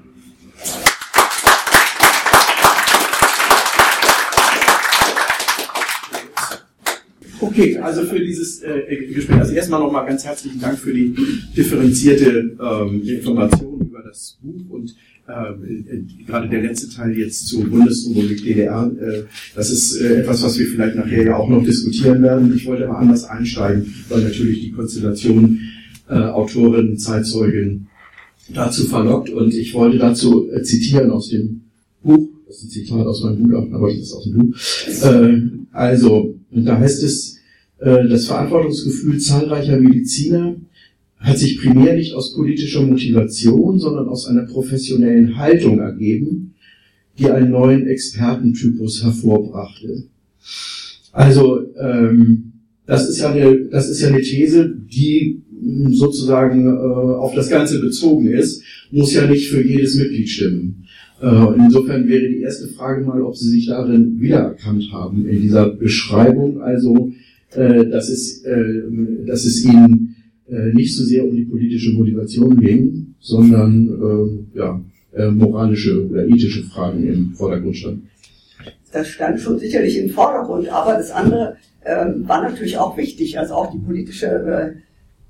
[7.43, 11.13] Okay, also für dieses äh, Gespräch, also erstmal nochmal ganz herzlichen Dank für die
[11.55, 14.95] differenzierte ähm, Information über das Buch und
[15.27, 18.89] äh, gerade der letzte Teil jetzt zur Bundesrepublik DDR.
[18.97, 19.23] Äh,
[19.55, 22.53] das ist äh, etwas, was wir vielleicht nachher ja auch noch diskutieren werden.
[22.55, 25.59] Ich wollte aber anders einsteigen, weil natürlich die Konstellation
[26.09, 27.87] äh, Autorin, Zeitzeugin
[28.53, 31.61] dazu verlockt und ich wollte dazu äh, zitieren aus dem
[32.03, 34.55] Buch, das ist ein Zitat aus meinem Gutachten, aber das aus dem Buch.
[35.03, 37.32] Äh, also, da heißt es,
[37.83, 40.55] das Verantwortungsgefühl zahlreicher Mediziner
[41.17, 46.53] hat sich primär nicht aus politischer Motivation, sondern aus einer professionellen Haltung ergeben,
[47.17, 50.03] die einen neuen Expertentypus hervorbrachte.
[51.11, 52.53] Also ähm,
[52.85, 55.41] das ist ja eine, das ist ja eine These, die
[55.89, 60.85] sozusagen äh, auf das Ganze bezogen ist, muss ja nicht für jedes Mitglied stimmen.
[61.21, 65.69] Äh, insofern wäre die erste Frage mal, ob Sie sich darin wiedererkannt haben in dieser
[65.69, 67.13] Beschreibung, also
[67.55, 68.83] äh, dass es, äh,
[69.25, 70.15] dass es Ihnen
[70.47, 74.81] äh, nicht so sehr um die politische Motivation ging, sondern äh, ja,
[75.31, 78.09] moralische oder ethische Fragen im Vordergrund standen.
[78.91, 83.55] Das stand schon sicherlich im Vordergrund, aber das andere äh, war natürlich auch wichtig, also
[83.55, 84.71] auch die politische äh,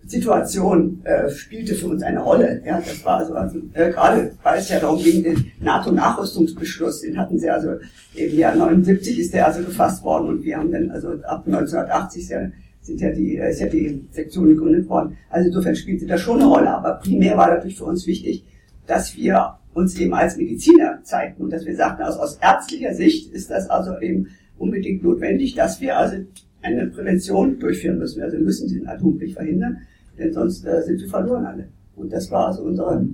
[0.05, 2.61] Situation äh, spielte für uns eine Rolle.
[2.65, 7.17] Ja, das war also, also äh, gerade weil es ja darum ging, den NATO-Nachrüstungsbeschluss, den
[7.17, 7.75] hatten sie also
[8.15, 12.21] im Jahr 79 ist der also gefasst worden und wir haben dann also ab 1980
[12.21, 12.49] ist ja
[12.83, 15.17] sind ja die, ist ja die Sektion gegründet worden.
[15.29, 16.69] Also insofern spielte das schon eine Rolle.
[16.69, 18.43] Aber primär war natürlich für uns wichtig,
[18.85, 23.31] dass wir uns eben als Mediziner zeigten und dass wir sagten, also aus ärztlicher Sicht
[23.31, 26.17] ist das also eben unbedingt notwendig, dass wir also
[26.61, 28.21] eine Prävention durchführen müssen.
[28.21, 29.79] Also wir müssen diesen Atomkrieg verhindern,
[30.17, 31.67] denn sonst äh, sind wir verloren alle.
[31.95, 33.05] Und das war also unsere.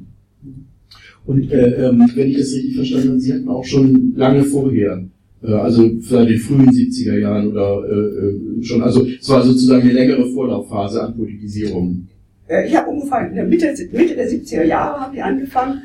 [1.25, 5.03] Und äh, ähm, wenn ich das richtig verstanden habe, Sie hatten auch schon lange vorher,
[5.43, 9.81] äh, also seit den frühen 70er Jahren oder äh, äh, schon, also es war sozusagen
[9.81, 12.07] eine längere Vorlaufphase an Politisierung.
[12.47, 15.83] Äh, ich habe ungefähr in der Mitte, Mitte der 70er Jahre habe ich angefangen,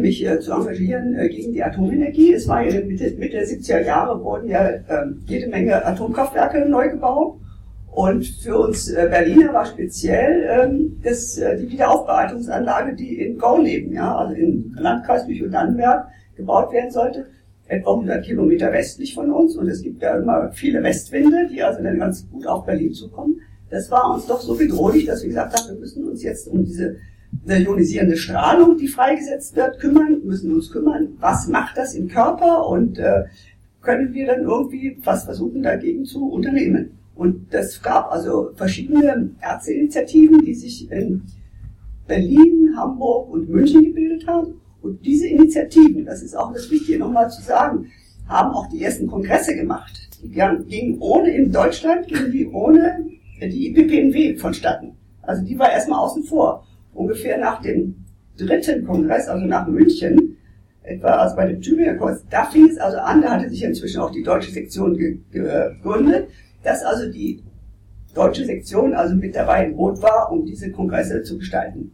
[0.00, 2.32] mich zu engagieren gegen die Atomenergie.
[2.32, 5.84] Es war ja in der Mitte, Mitte der 70er Jahre wurden ja ähm, jede Menge
[5.84, 7.36] Atomkraftwerke neu gebaut.
[7.98, 14.34] Und für uns Berliner war speziell ähm, das, die Wiederaufbereitungsanlage, die in Gorleben, ja, also
[14.34, 16.06] im Landkreis Lüchow-Dannenberg,
[16.36, 17.26] gebaut werden sollte,
[17.66, 19.56] etwa 100 Kilometer westlich von uns.
[19.56, 23.40] Und es gibt ja immer viele Westwinde, die also dann ganz gut auf Berlin zukommen
[23.70, 26.64] das war uns doch so bedrohlich, dass wir gesagt haben, wir müssen uns jetzt um
[26.64, 26.96] diese
[27.46, 32.98] ionisierende Strahlung, die freigesetzt wird, kümmern, müssen uns kümmern, was macht das im Körper und
[32.98, 33.24] äh,
[33.82, 36.97] können wir dann irgendwie was versuchen dagegen zu unternehmen.
[37.18, 41.24] Und das gab also verschiedene Ärzteinitiativen, die sich in
[42.06, 44.60] Berlin, Hamburg und München gebildet haben.
[44.82, 47.90] Und diese Initiativen, das ist auch das Wichtige nochmal zu sagen,
[48.28, 50.08] haben auch die ersten Kongresse gemacht.
[50.22, 53.04] Die gingen ohne in Deutschland, gingen die ohne
[53.42, 54.92] die IPPNW vonstatten.
[55.22, 56.68] Also die war erstmal außen vor.
[56.94, 57.96] Ungefähr nach dem
[58.36, 60.36] dritten Kongress, also nach München,
[60.84, 64.00] etwa also bei dem Tübinger Kongress, da fing es also an, da hatte sich inzwischen
[64.00, 66.28] auch die deutsche Sektion gegründet,
[66.62, 67.42] dass also die
[68.14, 71.92] deutsche Sektion also mit dabei im Boot war, um diese Kongresse zu gestalten.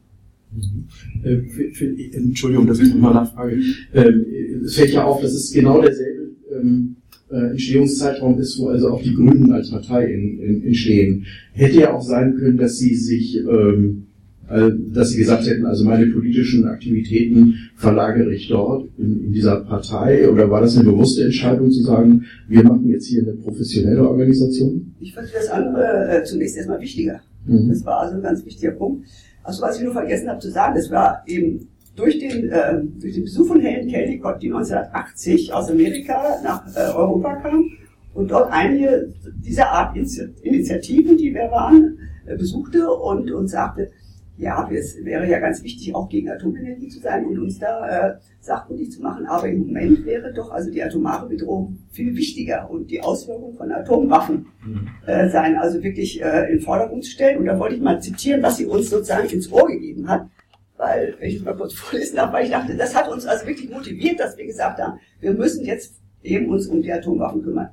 [0.52, 0.88] Mhm.
[1.24, 3.58] Äh, für, für, Entschuldigung, dass ich nochmal nachfrage.
[3.92, 4.26] Ähm,
[4.64, 6.96] es fällt ja auf, das ist genau derselbe ähm,
[7.30, 11.26] äh, Entstehungszeitraum ist, wo also auch die Grünen als Partei in, in, entstehen.
[11.52, 14.13] Hätte ja auch sein können, dass sie sich, ähm, äh,
[14.48, 20.28] dass sie gesagt hätten, also meine politischen Aktivitäten verlagere ich dort in, in dieser Partei,
[20.28, 24.94] oder war das eine bewusste Entscheidung zu sagen, wir machen jetzt hier eine professionelle Organisation?
[25.00, 27.20] Ich fand das andere äh, zunächst erstmal wichtiger.
[27.46, 27.68] Mhm.
[27.68, 29.06] Das war also ein ganz wichtiger Punkt.
[29.42, 33.14] Also was ich nur vergessen habe zu sagen, das war eben durch den, äh, durch
[33.14, 37.70] den Besuch von Helen Caldicott, die 1980 aus Amerika nach äh, Europa kam
[38.14, 39.12] und dort einige
[39.44, 43.90] dieser Art Initiativen, die wir waren, äh, besuchte und uns sagte,
[44.36, 48.14] ja, es wäre ja ganz wichtig, auch gegen Atomenergie zu sein und uns da äh,
[48.40, 49.26] sachkundig zu machen.
[49.26, 53.70] Aber im Moment wäre doch also die atomare Bedrohung viel wichtiger und die Auswirkungen von
[53.70, 54.88] Atomwaffen mhm.
[55.06, 57.38] äh, sein, also wirklich äh, in Vordergrund zu stellen.
[57.38, 60.28] Und da wollte ich mal zitieren, was sie uns sozusagen ins Ohr gegeben hat
[60.76, 63.70] weil, ich es mal kurz vorlesen darf, weil ich dachte, das hat uns also wirklich
[63.70, 67.70] motiviert, dass wir gesagt haben, wir müssen jetzt eben uns um die Atomwaffen kümmern.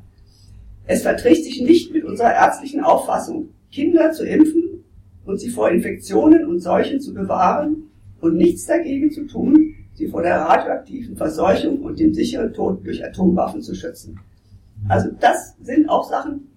[0.85, 4.60] Es verträgt sich nicht mit unserer ärztlichen Auffassung, Kinder zu impfen
[5.31, 7.83] und sie vor Infektionen und Seuchen zu bewahren
[8.19, 13.03] und nichts dagegen zu tun, sie vor der radioaktiven Verseuchung und dem sicheren Tod durch
[13.03, 14.19] Atomwaffen zu schützen.
[14.89, 16.49] Also das sind auch Sachen,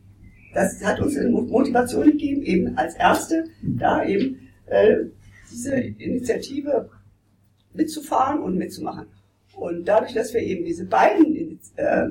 [0.55, 4.97] das hat uns eine Motivation gegeben, eben als Ärzte da eben äh,
[5.53, 6.89] diese Initiative
[7.75, 9.07] mitzufahren und mitzumachen.
[9.55, 12.07] Und dadurch, dass wir eben diese beiden, äh,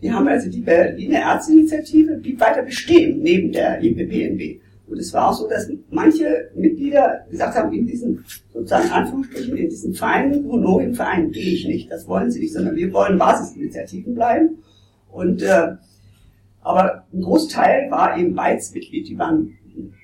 [0.00, 4.63] wir haben also die Berliner Ärzteinitiative, blieb weiter bestehen neben der IPPNB.
[4.86, 9.68] Und es war auch so, dass manche Mitglieder gesagt haben, in diesen, sozusagen Anführungsstrichen, in
[9.68, 11.90] diesen Vereinen, Honorien-Vereinen gehe ich nicht.
[11.90, 14.58] Das wollen sie nicht, sondern wir wollen Basisinitiativen bleiben.
[15.10, 15.76] Und, äh,
[16.60, 19.08] aber ein Großteil war eben Beizmitglied.
[19.08, 19.56] Die waren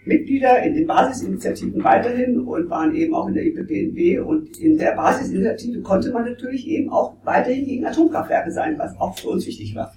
[0.05, 4.93] Mitglieder in den Basisinitiativen weiterhin und waren eben auch in der IPPNB und in der
[4.93, 9.75] Basisinitiative konnte man natürlich eben auch weiterhin gegen Atomkraftwerke sein, was auch für uns wichtig
[9.75, 9.93] war.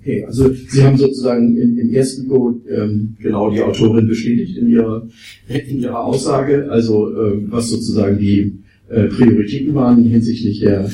[0.00, 4.70] Okay, also Sie haben sozusagen in, im ersten Go ähm, genau die Autorin bestätigt in
[4.70, 5.06] ihrer,
[5.48, 10.90] in ihrer Aussage, also ähm, was sozusagen die äh, Prioritäten waren hinsichtlich der,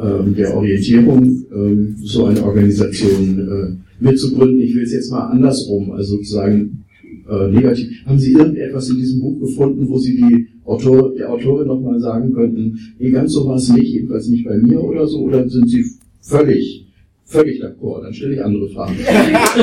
[0.00, 4.60] ähm, der Orientierung, ähm, so eine Organisation äh, mitzugründen.
[4.60, 6.84] Ich will es jetzt mal andersrum, also sozusagen
[7.28, 7.88] äh, negativ.
[8.06, 12.32] Haben Sie irgendetwas in diesem Buch gefunden, wo Sie die Autor, der Autorin nochmal sagen
[12.32, 15.68] könnten, nee, ganz so war es nicht, jedenfalls nicht bei mir oder so, oder sind
[15.68, 15.84] Sie
[16.20, 16.85] völlig,
[17.26, 18.02] völlig d'accord?
[18.02, 18.96] Dann stelle ich andere Fragen.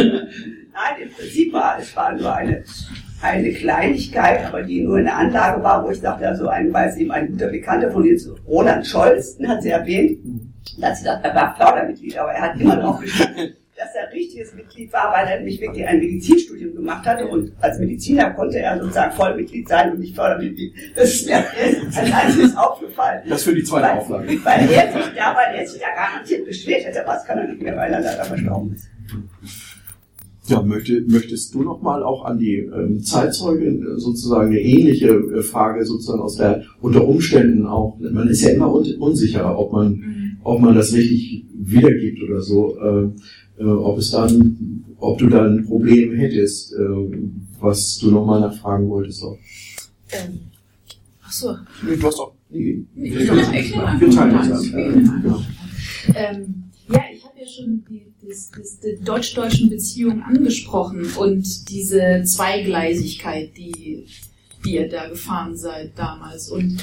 [0.74, 2.64] Nein, im Prinzip war es war nur eine,
[3.22, 6.97] eine Kleinigkeit, aber die nur eine Anlage war, wo ich dachte, also ein, weil es
[6.97, 10.20] eben ein guter Bekannter von jetzt, Roland Scholz, den hat sie erwähnt,
[10.80, 13.53] da hat sie gesagt, er war Fördermitglied, aber er hat immer noch gesprochen
[13.84, 17.80] dass er richtiges Mitglied war, weil er nämlich wirklich ein Medizinstudium gemacht hatte und als
[17.80, 20.74] Mediziner konnte er sozusagen Vollmitglied sein und nicht Fördermitglied.
[20.96, 23.24] Das ist mir als einziges aufgefallen.
[23.28, 24.28] Das für die zweite weil, Auflage.
[24.44, 27.62] Weil er sich da, weil er sich da garantiert beschwert hätte, was kann er nicht
[27.62, 28.90] mehr, weil er leider verstorben ist.
[30.48, 35.42] Ja, möchte, möchtest du noch mal auch an die ähm, Zeitzeugin sozusagen eine ähnliche äh,
[35.42, 39.92] Frage sozusagen aus der unter Umständen auch, man ist ja immer un, unsicher, ob man,
[39.92, 40.38] mhm.
[40.44, 45.45] ob man das richtig wiedergibt oder so, äh, äh, ob es dann, ob du da
[45.45, 46.78] ein Problem hättest, äh,
[47.59, 49.38] was du noch mal nachfragen wolltest auch.
[50.11, 50.39] Ähm,
[51.22, 51.55] ach so.
[51.86, 54.72] Nee, du hast auch, nee, nee, wir, wir teilen uns.
[54.72, 55.41] Genau.
[56.16, 63.55] Ähm, ja, ich habe ja schon die das, die deutsch-deutschen Beziehungen angesprochen und diese Zweigleisigkeit,
[63.57, 64.05] die,
[64.66, 66.49] die ihr da gefahren seid damals.
[66.49, 66.78] Und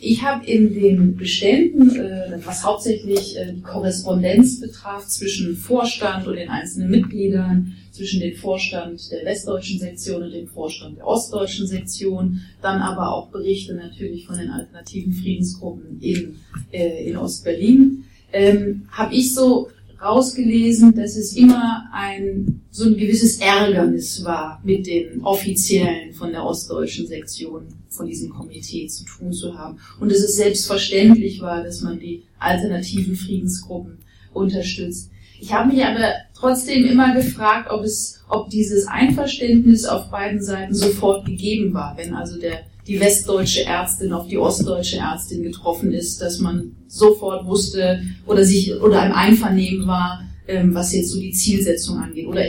[0.00, 6.36] ich habe in den Beständen, äh, was hauptsächlich äh, die Korrespondenz betraf zwischen Vorstand und
[6.36, 12.40] den einzelnen Mitgliedern, zwischen dem Vorstand der westdeutschen Sektion und dem Vorstand der ostdeutschen Sektion,
[12.62, 16.36] dann aber auch Berichte natürlich von den alternativen Friedensgruppen in,
[16.70, 19.68] äh, in Ostberlin, ähm, habe ich so
[20.00, 26.44] rausgelesen, dass es immer ein, so ein gewisses Ärgernis war, mit den Offiziellen von der
[26.44, 29.78] ostdeutschen Sektion von diesem Komitee zu tun zu haben.
[29.98, 33.98] Und dass es selbstverständlich war, dass man die alternativen Friedensgruppen
[34.32, 35.10] unterstützt.
[35.40, 40.74] Ich habe mich aber trotzdem immer gefragt, ob es, ob dieses Einverständnis auf beiden Seiten
[40.74, 46.22] sofort gegeben war, wenn also der die westdeutsche Ärztin auf die ostdeutsche Ärztin getroffen ist,
[46.22, 51.32] dass man sofort wusste oder sich oder ein Einvernehmen war, ähm, was jetzt so die
[51.32, 52.26] Zielsetzung angeht?
[52.26, 52.42] Oder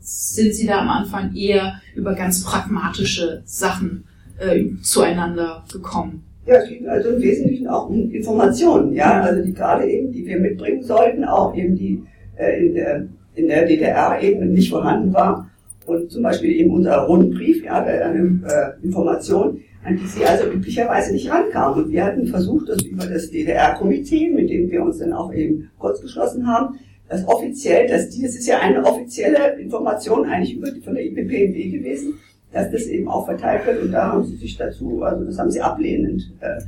[0.00, 4.04] sind Sie da am Anfang eher über ganz pragmatische Sachen
[4.38, 6.24] äh, zueinander gekommen?
[6.46, 10.26] Ja, es ging also im Wesentlichen auch um Informationen, ja, also die gerade eben, die
[10.26, 12.02] wir mitbringen sollten, auch eben die
[12.36, 15.50] äh, in der, in der DDR eben nicht vorhanden war
[15.86, 21.12] und zum Beispiel eben unser Rundbrief, ja, eine äh, Information, an die sie also üblicherweise
[21.12, 21.84] nicht rankamen.
[21.84, 25.70] Und wir hatten versucht, das über das DDR-Komitee, mit dem wir uns dann auch eben
[25.78, 26.78] kurz geschlossen haben,
[27.08, 31.70] das offiziell, dass die, das ist ja eine offizielle Information eigentlich über, von der IPPMW
[31.70, 32.14] gewesen,
[32.52, 35.50] dass das eben auch verteilt wird und da haben sie sich dazu, also das haben
[35.50, 36.60] sie ablehnend äh,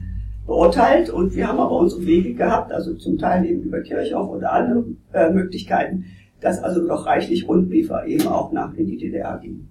[0.46, 4.52] beurteilt und wir haben aber unsere Wege gehabt, also zum Teil eben über Kirchhoff oder
[4.52, 6.04] andere äh, Möglichkeiten,
[6.40, 9.68] dass also doch reichlich Rundbriefe eben auch nach in die DDR gingen.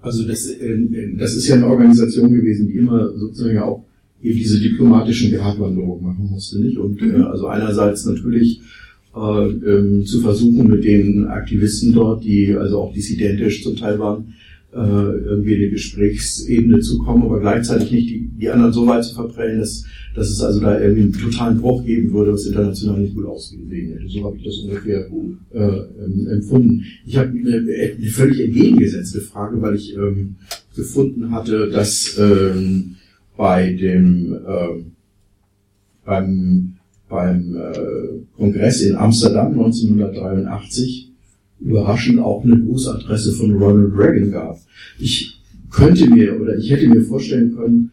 [0.00, 3.84] Also das, äh, das ist ja eine Organisation gewesen, die immer sozusagen auch
[4.22, 6.78] eben diese diplomatischen Gratwanderungen machen musste, nicht?
[6.78, 7.22] Und mhm.
[7.22, 8.60] äh, also einerseits natürlich
[9.14, 14.34] äh, ähm, zu versuchen, mit den Aktivisten dort, die also auch dissidentisch zum Teil waren,
[14.72, 19.04] äh, irgendwie in eine Gesprächsebene zu kommen, aber gleichzeitig nicht die, die anderen so weit
[19.04, 23.00] zu verprellen, dass, dass es also da irgendwie einen totalen Bruch geben würde, was international
[23.00, 24.08] nicht gut ausgesehen hätte.
[24.08, 25.08] So habe ich das ungefähr
[25.54, 26.84] äh, ähm, empfunden.
[27.06, 30.36] Ich habe eine, eine völlig entgegengesetzte Frage, weil ich ähm,
[30.76, 32.96] gefunden hatte, dass ähm,
[33.38, 34.82] bei dem äh,
[36.04, 36.74] beim
[37.08, 41.10] beim äh, Kongress in Amsterdam 1983
[41.60, 44.58] überraschend auch eine Grußadresse von Ronald Reagan gab.
[44.98, 47.90] Ich könnte mir oder ich hätte mir vorstellen können,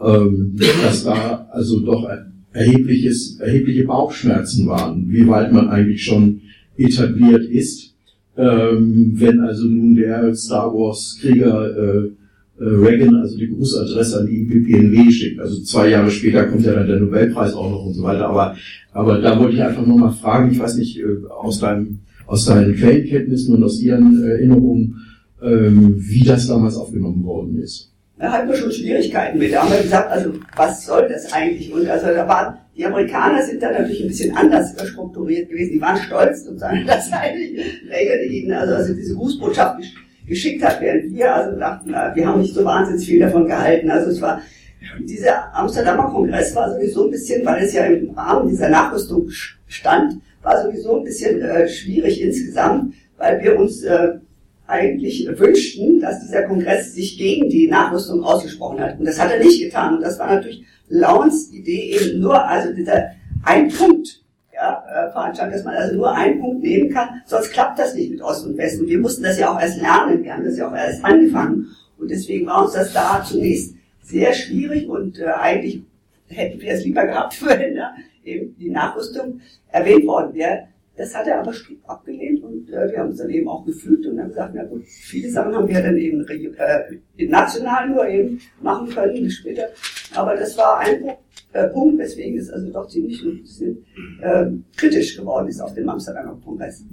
[0.00, 2.08] ähm, dass da also doch
[2.52, 6.42] erhebliches, erhebliche Bauchschmerzen waren, wie weit man eigentlich schon
[6.76, 7.94] etabliert ist,
[8.36, 12.10] ähm, wenn also nun der Star Wars Krieger äh,
[12.58, 15.40] Reagan also die Grußadresse an die IPPNW schickt.
[15.40, 18.28] Also zwei Jahre später kommt ja dann der Nobelpreis auch noch und so weiter.
[18.28, 18.56] Aber,
[18.92, 22.46] aber da wollte ich einfach nur mal fragen, ich weiß nicht, äh, aus deinem aus
[22.46, 24.96] seinen Quellenkenntnissen und aus ihren Erinnerungen,
[25.42, 27.92] ähm, wie das damals aufgenommen worden ist.
[28.18, 29.52] Da hatten wir schon Schwierigkeiten mit.
[29.52, 31.72] Da haben wir gesagt, also was soll das eigentlich?
[31.72, 35.72] Und also da waren die Amerikaner sind da natürlich ein bisschen anders strukturiert gewesen.
[35.74, 39.82] Die waren stolz sozusagen, dass eigentlich Reagan ihnen also, also diese Grußbotschaft
[40.26, 43.90] geschickt hat, während wir also dachten, wir haben nicht so wahnsinnig viel davon gehalten.
[43.90, 44.40] Also es war
[45.00, 49.28] dieser Amsterdamer Kongress war sowieso ein bisschen, weil es ja im Rahmen dieser Nachrüstung
[49.68, 54.14] stand, war sowieso ein bisschen äh, schwierig insgesamt, weil wir uns äh,
[54.66, 58.98] eigentlich wünschten, dass dieser Kongress sich gegen die Nachrüstung ausgesprochen hat.
[58.98, 59.96] Und das hat er nicht getan.
[59.96, 63.10] Und das war natürlich Launs Idee eben nur, also dieser
[63.44, 64.21] ein Punkt,
[64.62, 68.10] ja, äh, Veranstaltung, dass man also nur einen Punkt nehmen kann, sonst klappt das nicht
[68.10, 68.80] mit Ost und West.
[68.80, 71.66] Und wir mussten das ja auch erst lernen, wir haben das ja auch erst angefangen.
[71.98, 75.82] Und deswegen war uns das da zunächst sehr schwierig und äh, eigentlich
[76.28, 77.94] hätten wir es lieber gehabt, wenn ja,
[78.24, 80.68] eben die Nachrüstung erwähnt worden wäre.
[80.96, 82.31] Das hat er aber strikt abgelehnt
[82.70, 85.54] äh, wir haben uns dann eben auch gefühlt und haben gesagt, na gut, viele Sachen
[85.54, 89.68] haben wir dann eben äh, national nur eben machen können, später.
[90.14, 91.12] Aber das war ein
[91.52, 93.84] äh, Punkt, weswegen es also doch ziemlich ein bisschen
[94.20, 94.46] äh,
[94.76, 96.84] kritisch geworden ist auf dem Amsterdamer Kongress.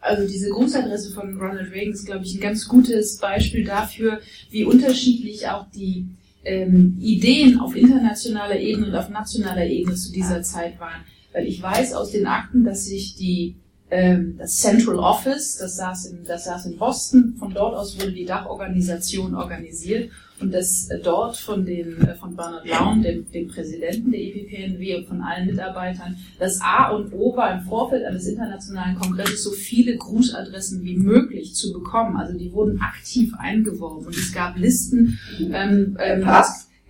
[0.00, 4.20] Also diese Grußadresse von Ronald Reagan ist, glaube ich, ein ganz gutes Beispiel dafür,
[4.50, 6.08] wie unterschiedlich auch die
[6.44, 11.02] ähm, Ideen auf internationaler Ebene und auf nationaler Ebene zu dieser Zeit waren.
[11.32, 13.56] Weil ich weiß aus den Akten, dass sich die
[13.90, 17.36] ähm, das Central Office, das saß, in, das saß in Boston.
[17.38, 20.10] Von dort aus wurde die Dachorganisation organisiert
[20.40, 24.96] und das äh, dort von, den, äh, von Bernard Laun, dem, dem Präsidenten der EPPNW
[24.96, 29.52] und von allen Mitarbeitern, das A und O war im Vorfeld eines internationalen Kongresses so
[29.52, 32.16] viele Grußadressen wie möglich zu bekommen.
[32.16, 35.18] Also die wurden aktiv eingeworben und es gab Listen.
[35.52, 36.26] Ähm, ähm?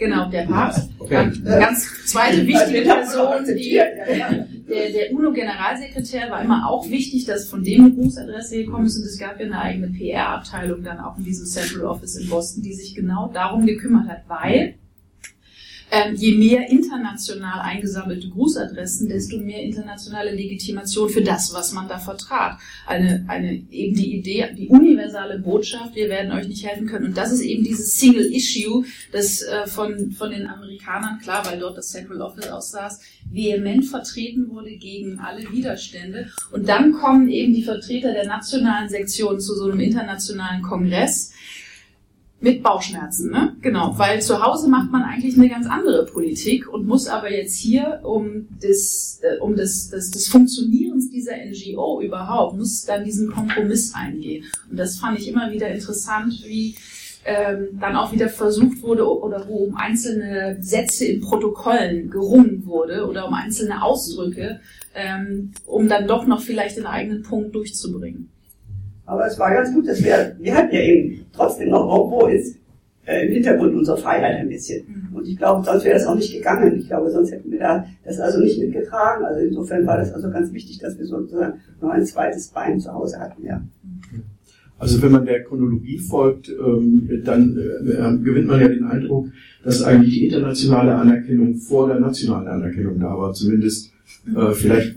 [0.04, 0.90] Genau, der Papst.
[0.98, 1.30] Okay.
[1.44, 3.80] Ganz, zweite wichtige Person, die,
[4.68, 9.04] der, der UNO-Generalsekretär war immer auch wichtig, dass von dem eine Grußadresse gekommen ist und
[9.04, 12.74] es gab ja eine eigene PR-Abteilung dann auch in diesem Central Office in Boston, die
[12.74, 14.74] sich genau darum gekümmert hat, weil
[15.94, 21.98] ähm, je mehr international eingesammelte Grußadressen, desto mehr internationale Legitimation für das, was man da
[21.98, 22.58] vertrat.
[22.84, 27.06] Eine, eine, eben die Idee, die universale Botschaft, wir werden euch nicht helfen können.
[27.06, 31.60] Und das ist eben dieses Single Issue, das äh, von, von den Amerikanern, klar, weil
[31.60, 36.30] dort das Central Office aussaß, vehement vertreten wurde gegen alle Widerstände.
[36.50, 41.32] Und dann kommen eben die Vertreter der nationalen Sektionen zu so einem internationalen Kongress,
[42.44, 43.56] mit Bauchschmerzen, ne?
[43.62, 47.56] Genau, weil zu Hause macht man eigentlich eine ganz andere Politik und muss aber jetzt
[47.56, 53.30] hier um des, äh, um des, des, des Funktionierens dieser NGO überhaupt, muss dann diesen
[53.30, 54.44] Kompromiss eingehen.
[54.70, 56.76] Und das fand ich immer wieder interessant, wie
[57.24, 63.08] ähm, dann auch wieder versucht wurde oder wo um einzelne Sätze in Protokollen gerungen wurde
[63.08, 64.60] oder um einzelne Ausdrücke,
[64.94, 68.33] ähm, um dann doch noch vielleicht den eigenen Punkt durchzubringen.
[69.06, 72.56] Aber es war ganz gut, dass wir, wir hatten ja eben trotzdem noch irgendwo ist
[73.06, 74.86] äh, im Hintergrund unsere Freiheit ein bisschen.
[74.86, 75.16] Mhm.
[75.16, 76.76] Und ich glaube, sonst wäre das auch nicht gegangen.
[76.78, 79.24] Ich glaube, sonst hätten wir da das also nicht mitgetragen.
[79.24, 82.92] Also insofern war das also ganz wichtig, dass wir sozusagen noch ein zweites Bein zu
[82.92, 83.62] Hause hatten, ja.
[84.76, 89.28] Also wenn man der Chronologie folgt, ähm, dann äh, gewinnt man ja den Eindruck,
[89.62, 93.32] dass eigentlich die internationale Anerkennung vor der nationalen Anerkennung da war.
[93.32, 93.92] Zumindest,
[94.34, 94.96] äh, vielleicht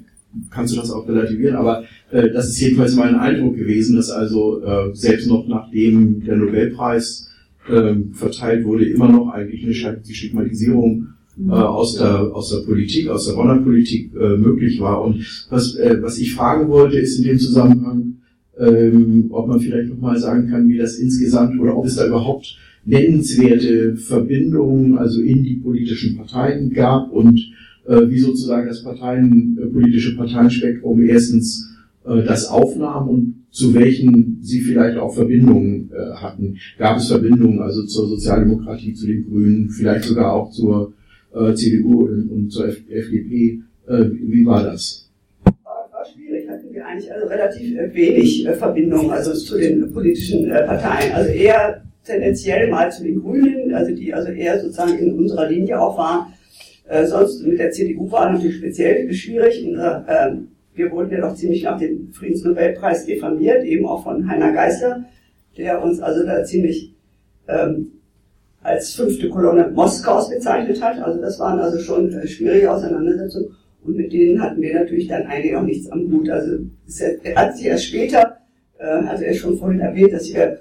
[0.50, 4.62] kannst du das auch relativieren, aber äh, das ist jedenfalls mein Eindruck gewesen, dass also
[4.64, 7.30] äh, selbst noch nachdem der Nobelpreis
[7.70, 11.08] äh, verteilt wurde, immer noch eigentlich eine Stigmatisierung
[11.48, 15.04] äh, aus der aus der Politik, aus der Bonner Politik äh, möglich war.
[15.04, 18.18] Und was äh, was ich fragen wollte, ist in dem Zusammenhang,
[18.60, 22.58] ähm, ob man vielleicht nochmal sagen kann, wie das insgesamt oder ob es da überhaupt
[22.86, 27.40] nennenswerte Verbindungen also in die politischen Parteien gab und
[27.88, 31.68] wie sozusagen das Parteien, äh, politische Parteienspektrum erstens
[32.08, 36.58] äh, das aufnahm und zu welchen sie vielleicht auch Verbindungen äh, hatten.
[36.78, 40.94] Gab es Verbindungen also zur Sozialdemokratie, zu den Grünen, vielleicht sogar auch zur
[41.34, 43.62] äh, CDU und, zur FDP?
[43.88, 45.10] Äh, wie war das?
[45.44, 50.50] War, schwierig, hatten wir eigentlich also relativ äh, wenig äh, Verbindung also zu den politischen
[50.50, 51.14] äh, Parteien.
[51.14, 55.80] Also eher tendenziell mal zu den Grünen, also die also eher sozusagen in unserer Linie
[55.80, 56.34] auch waren.
[56.88, 59.64] Äh, sonst mit der CDU war natürlich speziell schwierig.
[59.64, 64.30] In, äh, ähm, wir wurden ja doch ziemlich nach dem Friedensnobelpreis diffamiert, eben auch von
[64.30, 65.06] Heiner Geißler,
[65.58, 66.94] der uns also da ziemlich
[67.48, 67.92] ähm,
[68.62, 71.00] als fünfte Kolonne Moskaus bezeichnet hat.
[71.02, 73.56] Also das waren also schon äh, schwierige Auseinandersetzungen.
[73.84, 76.30] Und mit denen hatten wir natürlich dann eigentlich auch nichts am Hut.
[76.30, 76.58] Also
[76.88, 77.02] es
[77.36, 78.38] hat sich erst später,
[78.78, 80.60] äh, also er schon vorhin erwähnt, dass wir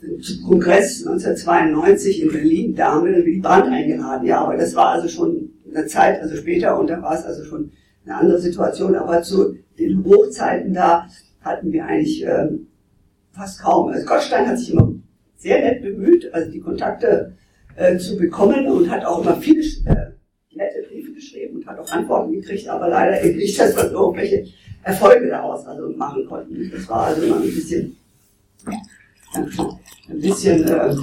[0.00, 4.26] den Kongress 1992 in Berlin Damen wie die Brand eingeladen.
[4.26, 7.44] Ja, aber das war also schon eine Zeit, also später, und da war es also
[7.44, 7.70] schon
[8.04, 8.94] eine andere Situation.
[8.94, 11.06] Aber zu den Hochzeiten da
[11.40, 12.68] hatten wir eigentlich ähm,
[13.32, 13.88] fast kaum.
[13.88, 14.92] Also Gottstein hat sich immer
[15.36, 17.34] sehr nett bemüht, also die Kontakte
[17.76, 20.10] äh, zu bekommen und hat auch immer viele äh,
[20.54, 24.46] nette Briefe geschrieben und hat auch Antworten gekriegt, aber leider eben nicht, dass wir irgendwelche
[24.82, 26.70] Erfolge daraus also machen konnten.
[26.72, 27.96] Das war also immer ein bisschen,
[29.34, 30.96] ein bisschen äh,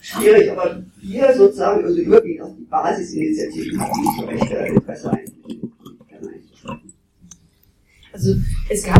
[0.00, 5.58] schwierig, aber wir sozusagen, also überwiegend auf die Basisinitiativen nicht so recht äh, Interesse eigentlich.
[8.12, 8.34] Also
[8.68, 8.96] es gab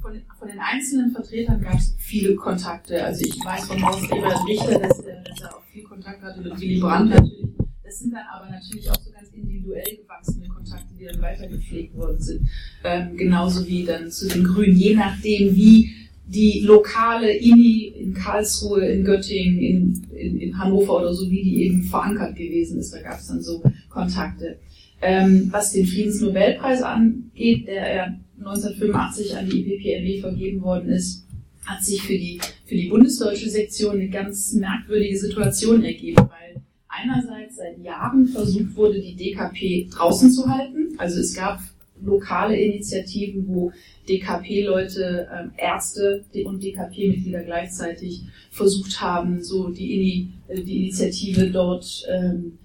[0.00, 3.04] von, den- von den einzelnen Vertretern gab es viele Kontakte.
[3.04, 6.40] Also ich weiß von Horst Ebert Richter, dass er, dass er auch viel Kontakt hatte
[6.40, 7.46] mit Willy Brandt natürlich.
[7.84, 12.20] Das sind dann aber natürlich auch so ganz individuell gewachsene Kontakte, die dann weitergepflegt worden
[12.20, 12.48] sind.
[12.84, 15.94] Ähm, genauso wie dann zu den Grünen, je nachdem wie
[16.28, 21.64] die lokale INI in Karlsruhe, in Göttingen, in, in, in Hannover oder so, wie die
[21.64, 22.92] eben verankert gewesen ist.
[22.92, 24.58] Da gab es dann so Kontakte.
[25.00, 31.24] Ähm, was den Friedensnobelpreis angeht, der ja 1985 an die IPPNW vergeben worden ist,
[31.64, 37.56] hat sich für die, für die bundesdeutsche Sektion eine ganz merkwürdige Situation ergeben, weil einerseits
[37.56, 40.94] seit Jahren versucht wurde, die DKP draußen zu halten.
[40.98, 41.60] Also es gab
[42.02, 43.72] lokale Initiativen, wo
[44.08, 52.58] DKP-Leute, ähm, Ärzte und DKP-Mitglieder gleichzeitig versucht haben, so die, äh, die Initiative dort ähm,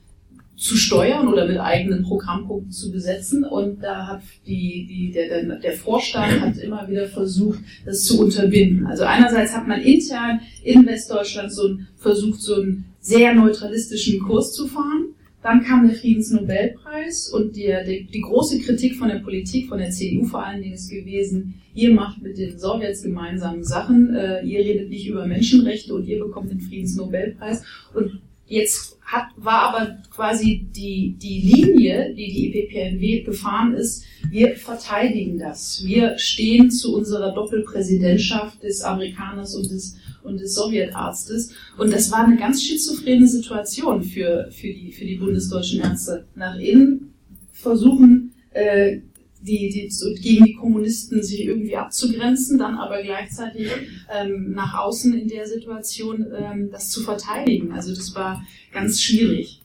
[0.55, 3.43] zu steuern oder mit eigenen Programmpunkten zu besetzen.
[3.43, 8.85] Und da hat die, die, der, der, Vorstand hat immer wieder versucht, das zu unterbinden.
[8.85, 14.67] Also einerseits hat man intern in Westdeutschland so versucht, so einen sehr neutralistischen Kurs zu
[14.67, 15.15] fahren.
[15.43, 19.89] Dann kam der Friedensnobelpreis und die, die, die große Kritik von der Politik, von der
[19.89, 24.59] CDU vor allen Dingen ist gewesen, ihr macht mit den Sowjets gemeinsame Sachen, äh, ihr
[24.59, 27.63] redet nicht über Menschenrechte und ihr bekommt den Friedensnobelpreis.
[27.93, 34.55] Und jetzt hat, war aber quasi die, die Linie, die die EPPNW gefahren ist, wir
[34.55, 35.83] verteidigen das.
[35.85, 41.53] Wir stehen zu unserer Doppelpräsidentschaft des Amerikaners und des und des Sowjetarztes.
[41.77, 46.25] Und das war eine ganz schizophrene Situation für, für, die, für die bundesdeutschen Ärzte.
[46.35, 47.13] Nach innen
[47.51, 48.99] versuchen, äh,
[49.41, 53.69] die, die, so gegen die Kommunisten sich irgendwie abzugrenzen, dann aber gleichzeitig
[54.09, 57.73] ähm, nach außen in der Situation ähm, das zu verteidigen.
[57.73, 59.61] Also das war ganz schwierig.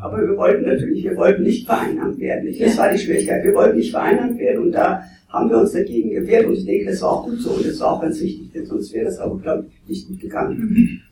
[0.00, 2.46] Aber wir wollten natürlich, wir wollten nicht vereinnahmt werden.
[2.46, 2.76] Das ja.
[2.76, 3.42] war die Schwierigkeit.
[3.42, 6.90] Wir wollten nicht vereinnahmt werden und da haben wir uns dagegen gewehrt und ich denke,
[6.90, 9.18] das war auch gut so und das war auch ganz wichtig, denn sonst wäre das
[9.18, 11.02] auch, glaube ich, nicht gut gegangen.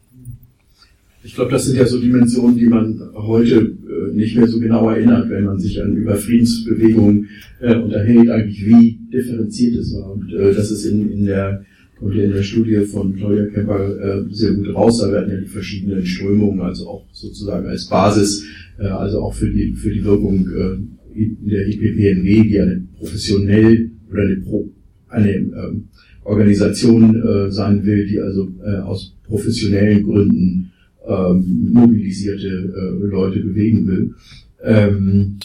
[1.22, 4.88] Ich glaube, das sind ja so Dimensionen, die man heute äh, nicht mehr so genau
[4.88, 7.28] erinnert, wenn man sich an über Friedensbewegungen
[7.60, 10.12] äh, unterhält, eigentlich wie differenziert es war.
[10.12, 11.64] Und äh, das ist in, in der
[11.98, 15.00] kommt ja in der Studie von Claudia Kemper äh, sehr gut raus.
[15.00, 18.44] Da werden ja die verschiedenen Strömungen, also auch sozusagen als Basis,
[18.78, 20.78] äh, also auch für die für die Wirkung äh,
[21.16, 24.68] der IPPNW, die eine professionell oder eine, Pro,
[25.08, 25.88] eine ähm,
[26.24, 30.72] Organisation äh, sein will, die also äh, aus professionellen Gründen
[31.06, 34.14] ähm, mobilisierte äh, Leute bewegen will.
[34.62, 35.38] Ähm,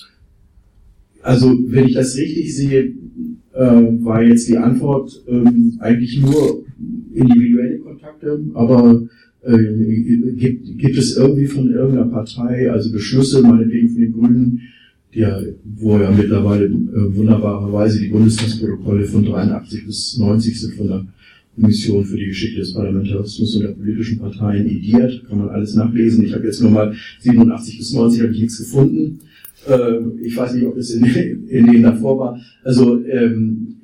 [1.22, 2.94] also wenn ich das richtig sehe,
[3.54, 6.64] äh, war jetzt die Antwort ähm, eigentlich nur
[7.14, 9.04] individuelle Kontakte, aber
[9.44, 14.62] äh, gibt, gibt es irgendwie von irgendeiner Partei, also Beschlüsse, meinetwegen von den Grünen,
[15.12, 21.06] ja, wo ja mittlerweile äh, wunderbarerweise die Bundestagsprotokolle von 83 bis 90 sind von der
[21.56, 25.26] Kommission für die Geschichte des Parlamentarismus und der politischen Parteien ediert.
[25.28, 26.24] Kann man alles nachlesen.
[26.24, 29.20] Ich habe jetzt nur mal 87 bis 90 habe ich nichts gefunden.
[29.68, 32.42] Äh, ich weiß nicht, ob es in, in denen davor war.
[32.64, 33.76] Also, ähm,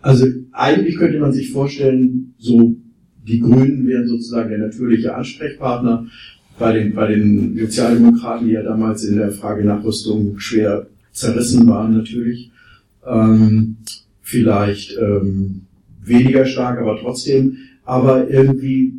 [0.00, 2.76] also eigentlich könnte man sich vorstellen, so
[3.26, 6.06] die Grünen wären sozusagen der natürliche Ansprechpartner
[6.58, 11.96] bei den, bei den Sozialdemokraten, die ja damals in der Frage Nachrüstung schwer zerrissen waren
[11.96, 12.50] natürlich.
[13.06, 13.76] Ähm,
[14.20, 15.62] vielleicht ähm,
[16.04, 17.56] weniger stark, aber trotzdem.
[17.84, 18.94] Aber irgendwie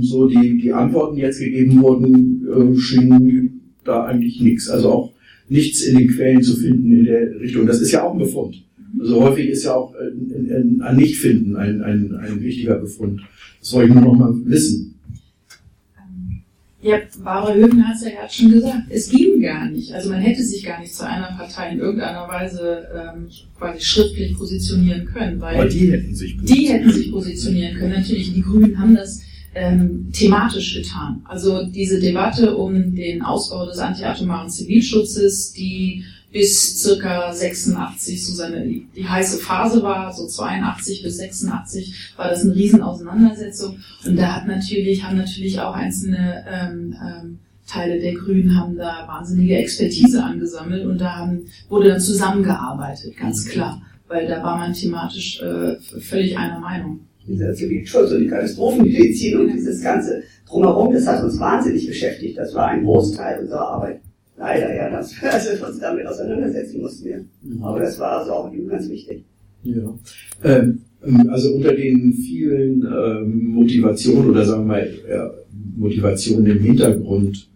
[0.00, 4.68] so die, die Antworten, die jetzt gegeben wurden, äh, schienen da eigentlich nichts.
[4.68, 5.12] Also auch
[5.48, 7.66] nichts in den Quellen zu finden in der Richtung.
[7.66, 8.62] Das ist ja auch ein Befund.
[8.98, 13.20] Also häufig ist ja auch ein, ein Nichtfinden ein, ein, ein wichtiger Befund.
[13.60, 14.97] Das wollte ich nur noch mal wissen.
[16.80, 18.82] Ja, Barbara Höfen hat es ja gerade schon gesagt.
[18.88, 19.92] Es ging gar nicht.
[19.92, 24.36] Also man hätte sich gar nicht zu einer Partei in irgendeiner Weise ähm, quasi schriftlich
[24.36, 25.40] positionieren können.
[25.40, 27.92] Weil Aber die hätten sich positionieren Die hätten sich positionieren können.
[27.94, 29.22] Natürlich, die Grünen haben das
[29.56, 31.22] ähm, thematisch getan.
[31.24, 36.04] Also diese Debatte um den Ausbau des antiatomaren Zivilschutzes, die
[36.38, 42.44] bis circa 86 so seine die heiße Phase war, so 82 bis 86 war das
[42.44, 48.56] eine Riesenauseinandersetzung und da hat natürlich haben natürlich auch einzelne ähm, ähm, Teile der Grünen
[48.56, 53.50] haben da wahnsinnige Expertise angesammelt und da haben, wurde dann zusammengearbeitet, ganz mhm.
[53.50, 57.00] klar, weil da war man thematisch äh, völlig einer Meinung.
[57.26, 62.38] Dieser Zivilschutz und die Katastrophenmedizin und dieses ganze drumherum, das hat uns wahnsinnig beschäftigt.
[62.38, 64.00] Das war ein Großteil unserer Arbeit
[64.38, 67.04] leider ja, dass wir also uns damit auseinandersetzen mussten.
[67.04, 67.24] Wir.
[67.42, 67.62] Mhm.
[67.62, 69.24] Aber das war also auch ganz wichtig.
[69.62, 69.98] Ja.
[70.44, 75.30] Ähm, ähm, also unter den vielen ähm, Motivationen oder sagen wir mal ja,
[75.76, 77.48] Motivationen im Hintergrund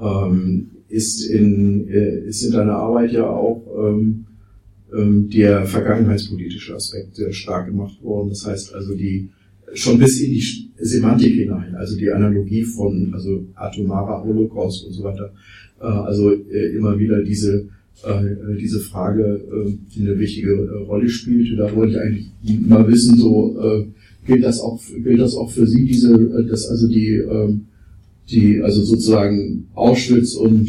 [0.00, 4.26] ähm, ist in äh, ist in deiner Arbeit ja auch ähm,
[4.94, 8.30] ähm, der vergangenheitspolitische Aspekt sehr stark gemacht worden.
[8.30, 9.30] Das heißt also die
[9.74, 15.04] schon bis in die Semantik hinein, also die Analogie von also atomarer Holocaust und so
[15.04, 15.32] weiter
[15.82, 17.68] äh, also äh, immer wieder diese
[18.04, 19.40] äh, diese Frage,
[19.94, 21.58] die eine wichtige Rolle spielt.
[21.58, 22.26] Da wollte ich eigentlich
[22.66, 23.86] mal wissen, so
[24.26, 27.66] gilt das auch gilt das auch für Sie diese, dass also die ähm,
[28.28, 30.68] die also sozusagen Auschwitz und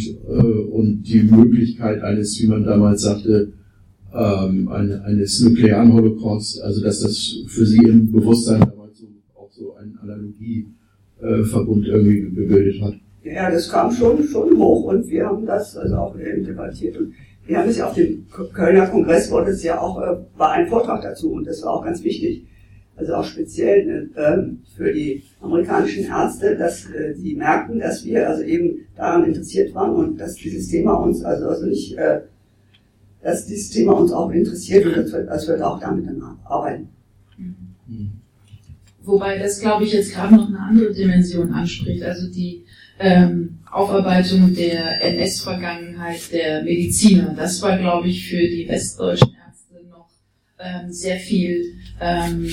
[0.72, 3.54] und die Möglichkeit eines, wie man damals sagte,
[4.14, 8.62] ähm, eines nuklearen Holocaust, also dass das für Sie im Bewusstsein
[9.64, 12.94] so, auch so ein Analogieverbund irgendwie gebildet hat.
[13.24, 16.98] Ja, das kam schon, schon hoch und wir haben das also auch debattiert.
[16.98, 17.14] Und
[17.46, 20.68] wir haben es ja auf dem Kölner Kongress wurde es ja auch, äh, war ein
[20.68, 22.46] Vortrag dazu und das war auch ganz wichtig.
[22.96, 24.38] also auch speziell äh,
[24.76, 29.96] für die amerikanischen Ärzte, dass äh, sie merkten, dass wir also eben daran interessiert waren
[29.96, 32.22] und dass dieses Thema uns also, also nicht, äh,
[33.22, 36.90] dass dieses Thema uns auch interessiert und dass wir, dass wir auch damit dann arbeiten.
[39.04, 42.64] Wobei das, glaube ich, jetzt gerade noch eine andere Dimension anspricht, also die
[43.00, 47.34] ähm, Aufarbeitung der NS-Vergangenheit der Mediziner.
[47.36, 50.10] Das war, glaube ich, für die westdeutschen Ärzte noch
[50.60, 52.50] ähm, sehr viel ähm,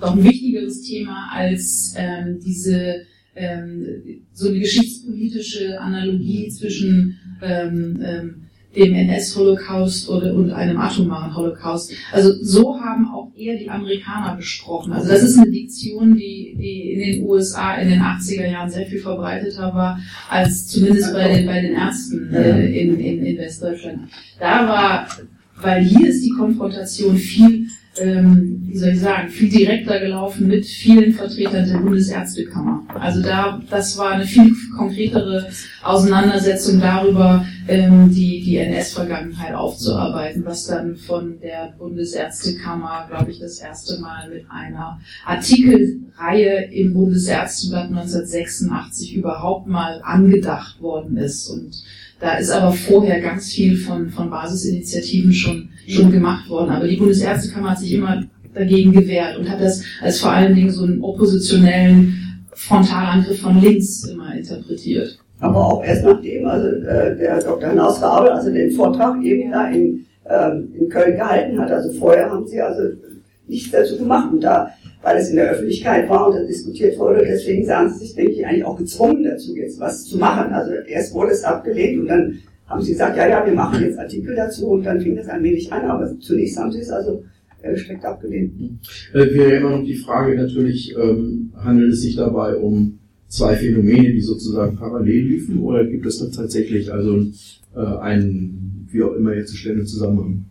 [0.00, 8.47] noch ein wichtigeres Thema als ähm, diese ähm, so eine geschichtspolitische Analogie zwischen ähm, ähm,
[8.76, 11.92] dem NS-Holocaust oder und einem atomaren Holocaust.
[12.12, 14.92] Also so haben auch eher die Amerikaner gesprochen.
[14.92, 18.86] Also das ist eine Diktion, die, die in den USA in den 80er Jahren sehr
[18.86, 19.98] viel verbreiteter war
[20.28, 24.10] als zumindest bei den, bei den Ärzten äh, in, in, in Westdeutschland.
[24.38, 25.08] Da war,
[25.62, 27.68] weil hier ist die Konfrontation viel
[28.00, 32.82] ähm, wie soll ich sagen, viel direkter gelaufen mit vielen Vertretern der Bundesärztekammer.
[32.94, 35.48] Also da, das war eine viel konkretere
[35.82, 43.58] Auseinandersetzung darüber, ähm, die, die NS-Vergangenheit aufzuarbeiten, was dann von der Bundesärztekammer, glaube ich, das
[43.58, 51.48] erste Mal mit einer Artikelreihe im Bundesärzteblatt 1986 überhaupt mal angedacht worden ist.
[51.48, 51.82] Und
[52.20, 56.70] da ist aber vorher ganz viel von, von Basisinitiativen schon, schon gemacht worden.
[56.70, 60.70] Aber die Bundesärztekammer hat sich immer dagegen gewehrt und hat das als vor allen Dingen
[60.70, 65.18] so einen oppositionellen Frontalangriff von links immer interpretiert.
[65.40, 67.70] Aber auch erst nachdem also äh, der Dr.
[67.70, 71.70] Hinaus Rabel also den Vortrag eben da in, ähm, in Köln gehalten hat.
[71.70, 72.82] Also vorher haben sie also
[73.46, 74.32] nichts dazu gemacht.
[74.32, 74.70] Und da
[75.02, 77.24] weil es in der Öffentlichkeit war und dann diskutiert wurde.
[77.24, 80.52] Deswegen sahen sie sich, denke ich, eigentlich auch gezwungen dazu, jetzt was zu machen.
[80.52, 83.98] Also erst wurde es abgelehnt und dann haben sie gesagt, ja, ja, wir machen jetzt
[83.98, 87.24] Artikel dazu und dann fing das ein wenig an, aber zunächst haben sie es also
[87.62, 88.52] äh, strikt abgelehnt.
[89.14, 94.12] Äh, wäre immer noch die Frage natürlich, ähm, handelt es sich dabei um zwei Phänomene,
[94.12, 97.26] die sozusagen parallel liefen oder gibt es da tatsächlich also
[97.76, 100.44] äh, einen, wie auch immer jetzt zu stellen, Zusammenhang?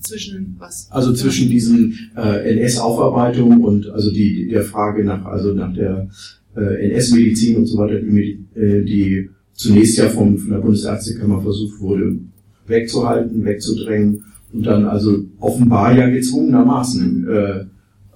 [0.00, 0.88] zwischen was?
[0.90, 6.08] Also zwischen diesen äh, NS-Aufarbeitung und also die der Frage nach also nach der
[6.56, 11.80] äh, NS-Medizin und so weiter, die, äh, die zunächst ja vom, von der Bundesärztekammer versucht
[11.80, 12.18] wurde
[12.66, 17.64] wegzuhalten, wegzudrängen und dann also offenbar ja gezwungenermaßen äh,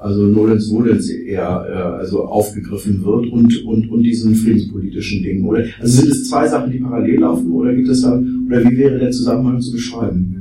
[0.01, 5.65] also Nolens Nolens eher äh, also aufgegriffen wird und und und diesen friedenspolitischen Dingen oder
[5.79, 8.99] also sind es zwei Sachen, die parallel laufen oder gibt es da oder wie wäre
[8.99, 10.41] der Zusammenhang zu beschreiben?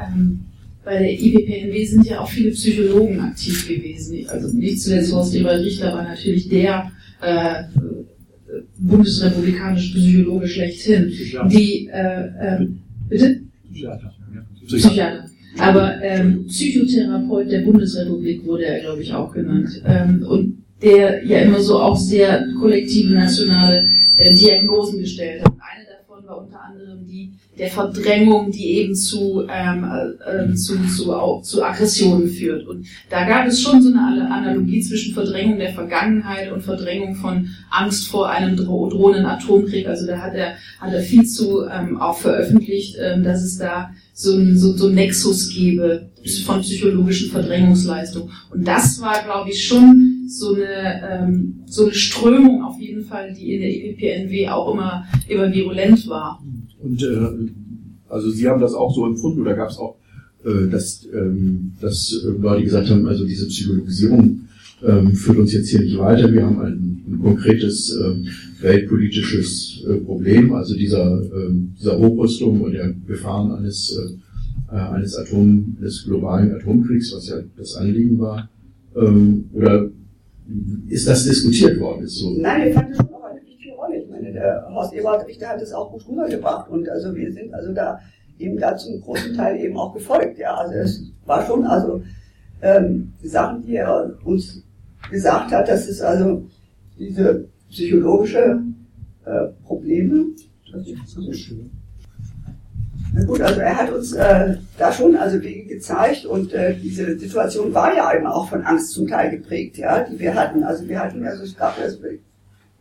[0.00, 0.40] ähm,
[0.84, 4.26] bei der IPPNW sind ja auch viele Psychologen aktiv gewesen.
[4.28, 7.64] Also nicht zuletzt Horst Ewald Richter war natürlich der äh,
[8.78, 11.12] bundesrepublikanische Psychologe schlechthin.
[11.50, 12.66] Die, äh, äh,
[13.08, 13.40] bitte?
[13.70, 14.14] Psychiater.
[14.66, 15.27] Psychiater.
[15.58, 19.82] Aber ähm, Psychotherapeut der Bundesrepublik wurde er, glaube ich, auch genannt.
[19.86, 25.52] Ähm, und der ja immer so auch sehr kollektive nationale äh, Diagnosen gestellt hat.
[25.52, 29.84] Eine davon war unter anderem die der Verdrängung, die eben zu, ähm,
[30.24, 32.66] äh, zu, zu, auch, zu Aggressionen führt.
[32.66, 37.48] Und da gab es schon so eine Analogie zwischen Verdrängung der Vergangenheit und Verdrängung von
[37.70, 39.88] Angst vor einem dro drohenden Atomkrieg.
[39.88, 43.90] Also da hat er, hat er viel zu ähm, auch veröffentlicht, ähm, dass es da
[44.20, 46.10] so ein so, so Nexus gebe
[46.44, 48.30] von psychologischen Verdrängungsleistungen.
[48.50, 53.32] Und das war, glaube ich, schon so eine, ähm, so eine Strömung auf jeden Fall,
[53.32, 56.42] die in der EPPNW auch immer, immer virulent war.
[56.82, 57.52] Und äh,
[58.08, 59.94] also Sie haben das auch so empfunden oder gab es auch,
[60.44, 64.48] äh, dass, ähm, dass äh, Leute gesagt haben, also diese Psychologisierung
[64.84, 66.32] ähm, führt uns jetzt hier nicht weiter.
[66.32, 68.26] Wir haben ein, ein konkretes ähm,
[68.60, 75.16] weltpolitisches äh, Problem, also dieser, ähm, dieser Hochrüstung und der Gefahren eines, äh, äh, eines
[75.16, 78.48] Atom, des globalen Atomkriegs, was ja das Anliegen war.
[78.96, 79.88] Ähm, oder
[80.88, 82.04] ist das diskutiert worden?
[82.04, 82.36] Ist so?
[82.38, 83.06] Nein, ich fand das
[84.20, 87.72] meine, der Horst Ewald Richter hat es auch gut rübergebracht und also wir sind also
[87.72, 88.00] da
[88.38, 90.38] eben da zum großen Teil eben auch gefolgt.
[90.38, 92.02] Ja, also es war schon also
[92.62, 94.62] ähm, die Sachen, die er uns
[95.10, 96.46] gesagt hat, dass es also
[96.98, 98.62] diese psychologische
[99.24, 100.26] äh, Probleme.
[100.72, 101.70] Das ist so schön.
[103.14, 107.18] Na gut, also er hat uns äh, da schon also Wege gezeigt und äh, diese
[107.18, 110.62] Situation war ja eben auch von Angst zum Teil geprägt, ja, die wir hatten.
[110.62, 111.98] Also wir hatten also es gab also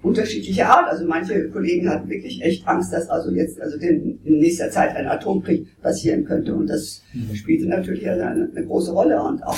[0.02, 0.90] unterschiedliche Art.
[0.90, 4.96] Also manche Kollegen hatten wirklich echt Angst, dass also jetzt also in, in nächster Zeit
[4.96, 6.54] ein Atomkrieg passieren könnte.
[6.56, 7.36] Und das mhm.
[7.36, 9.58] spielte natürlich eine, eine, große Rolle und auch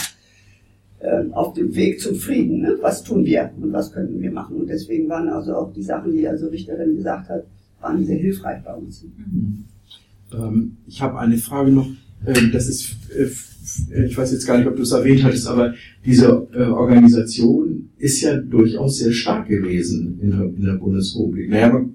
[1.32, 2.62] auf dem Weg zum Frieden.
[2.62, 2.78] Ne?
[2.82, 4.58] Was tun wir und was könnten wir machen?
[4.58, 7.46] Und deswegen waren also auch die Sachen, die also Richterin gesagt hat,
[7.82, 9.04] waren sehr hilfreich bei uns.
[9.04, 9.64] Mhm.
[10.34, 11.88] Ähm, ich habe eine Frage noch.
[12.26, 15.74] ähm, das ist, äh, ich weiß jetzt gar nicht, ob du es erwähnt hattest, aber
[16.06, 21.50] diese äh, Organisation ist ja durchaus sehr stark gewesen in der, in der Bundesrepublik.
[21.50, 21.94] Naja, man,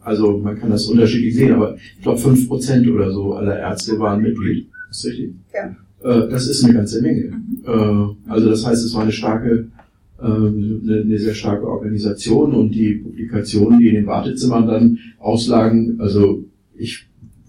[0.00, 3.98] also man kann das unterschiedlich sehen, aber ich glaube fünf Prozent oder so aller Ärzte
[3.98, 4.68] waren Mitglied.
[4.90, 5.34] Ist richtig?
[5.54, 5.76] Ja.
[6.06, 7.32] Äh, das ist eine ganze Menge.
[7.64, 9.68] Äh, also das heißt, es war eine starke,
[10.20, 16.00] äh, eine, eine sehr starke Organisation und die Publikationen, die in den Wartezimmern dann auslagen,
[16.00, 16.44] also
[16.76, 17.06] ich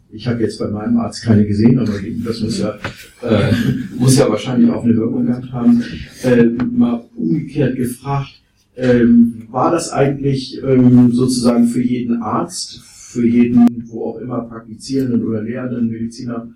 [0.10, 1.92] ich habe jetzt bei meinem Arzt keine gesehen, aber
[2.26, 2.80] das muss ja,
[3.22, 3.52] äh,
[4.00, 5.84] muss ja wahrscheinlich auch eine Wirkung gehabt haben.
[6.24, 8.42] Äh, mal umgekehrt gefragt,
[8.78, 15.26] ähm, war das eigentlich ähm, sozusagen für jeden Arzt, für jeden, wo auch immer praktizierenden
[15.26, 16.50] oder lehrenden Mediziner,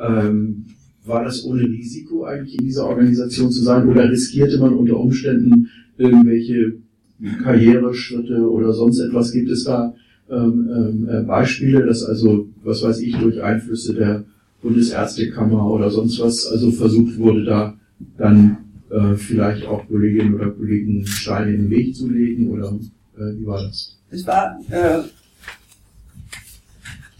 [0.00, 0.64] ähm,
[1.04, 5.68] war das ohne Risiko eigentlich in dieser Organisation zu sein oder riskierte man unter Umständen
[5.98, 6.74] irgendwelche
[7.42, 9.32] Karriereschritte oder sonst etwas?
[9.32, 9.94] Gibt es da
[10.30, 14.24] ähm, ähm, äh, Beispiele, dass also, was weiß ich, durch Einflüsse der
[14.62, 17.74] Bundesärztekammer oder sonst was, also versucht wurde, da
[18.16, 18.56] dann
[18.90, 22.72] äh, vielleicht auch Kolleginnen oder Kollegen Steine in den Weg zu legen oder
[23.18, 23.98] äh, wie war das?
[24.10, 25.00] Es war, äh,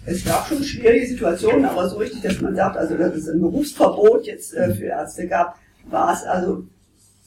[0.06, 3.40] es gab schon schwierige Situationen, aber so richtig, dass man sagt, also dass es ein
[3.40, 6.64] Berufsverbot jetzt äh, für Ärzte gab, war es also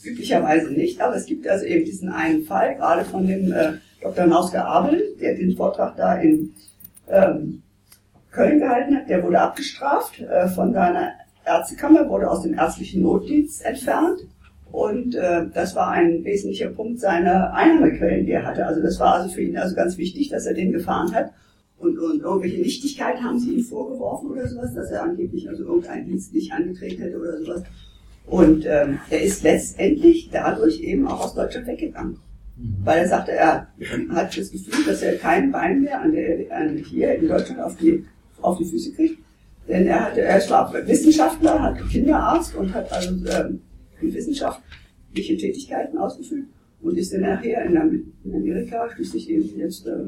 [0.04, 1.02] üblicherweise nicht.
[1.02, 4.28] Aber es gibt also eben diesen einen Fall, gerade von dem äh, Dr.
[4.28, 6.54] Nauske Abel, der den Vortrag da in
[7.10, 7.64] ähm,
[8.32, 11.14] Köln gehalten hat, der wurde abgestraft äh, von seiner
[11.46, 14.20] Ärztekammer, wurde aus dem ärztlichen Notdienst entfernt.
[14.72, 18.68] Und äh, das war ein wesentlicher Punkt seiner Einnahmequellen, die er hatte.
[18.68, 21.32] Also das war also für ihn also ganz wichtig, dass er den gefahren hat.
[21.80, 26.08] Und, und irgendwelche Nichtigkeit haben sie ihm vorgeworfen oder sowas, dass er angeblich also irgendeinen
[26.08, 27.64] Dienst nicht angetreten hätte oder sowas.
[28.26, 32.18] Und ähm, er ist letztendlich dadurch eben auch aus Deutschland weggegangen.
[32.84, 33.68] Weil er sagte, er
[34.10, 37.78] hat das Gefühl, dass er kein Bein mehr an der, an hier in Deutschland auf
[37.78, 38.04] die,
[38.42, 39.20] auf die Füße kriegt.
[39.68, 43.62] Denn er, hatte, er war Wissenschaftler, hat Kinderarzt und hat also ähm,
[44.02, 46.46] wissenschaftliche Tätigkeiten ausgeführt
[46.82, 50.06] und ist dann nachher in, in Amerika schließlich eben jetzt äh,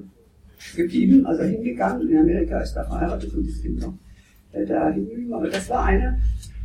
[0.76, 2.10] geblieben, also hingegangen.
[2.10, 3.94] In Amerika ist er verheiratet und ist eben noch
[4.52, 5.34] äh, da hingeblieben.
[5.34, 6.20] Aber das war eine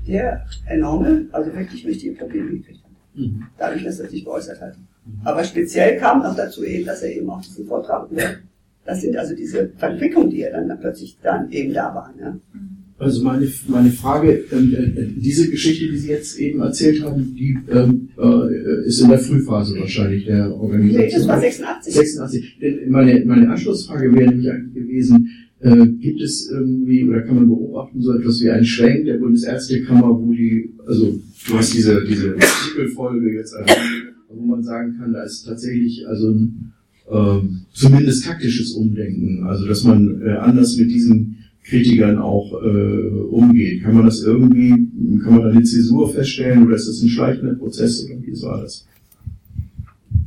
[0.07, 2.91] der enorme, also wirklich wichtige Probleme gekriegt hat.
[3.15, 3.45] Mhm.
[3.59, 4.77] Dadurch, dass er sich geäußert hat.
[5.25, 8.09] Aber speziell kam noch dazu eben, dass er eben auch diesen Vortrag,
[8.85, 12.19] das sind also diese Verquickungen, die er dann plötzlich dann eben da waren.
[12.19, 12.37] Ja.
[13.05, 17.59] Also meine, meine Frage, ähm, äh, diese Geschichte, die Sie jetzt eben erzählt haben, die
[17.71, 21.05] ähm, äh, ist in der Frühphase wahrscheinlich der Organisation.
[21.05, 21.95] Nee, das war 86.
[21.95, 22.57] 86.
[22.89, 25.29] Meine, meine Anschlussfrage wäre nämlich eigentlich gewesen,
[25.61, 30.09] äh, gibt es irgendwie oder kann man beobachten so etwas wie einen Schwenk der Bundesärztekammer,
[30.09, 35.25] wo die, also du hast diese, diese Artikelfolge jetzt erwähnt, wo man sagen kann, da
[35.25, 36.73] ist tatsächlich also ein
[37.13, 43.83] ähm, zumindest taktisches Umdenken, also dass man äh, anders mit diesen Kritikern auch äh, umgeht.
[43.83, 44.71] Kann man das irgendwie,
[45.23, 48.63] kann man da eine Zäsur feststellen oder ist das ein schleichender Prozess oder wie war
[48.63, 48.87] das?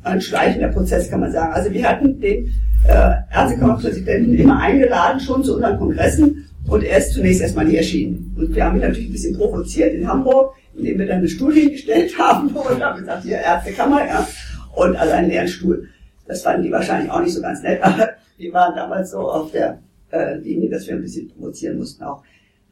[0.04, 1.54] Ein schleichender Prozess kann man sagen.
[1.54, 2.48] Also wir hatten den
[2.88, 8.34] äh, Ärztekammerpräsidenten immer eingeladen schon zu unseren Kongressen und er ist zunächst erstmal nicht erschienen.
[8.38, 11.62] Und wir haben ihn natürlich ein bisschen provoziert in Hamburg indem wir dann eine Studie
[11.62, 14.28] hingestellt haben und haben gesagt, hier Ärztekammer, ja,
[14.76, 15.90] und also einen leeren Stuhl.
[16.28, 19.52] Das fanden die wahrscheinlich auch nicht so ganz nett, aber die waren damals so auf
[19.52, 19.80] der
[20.12, 22.24] äh, Linie, dass wir ein bisschen provozieren mussten auch.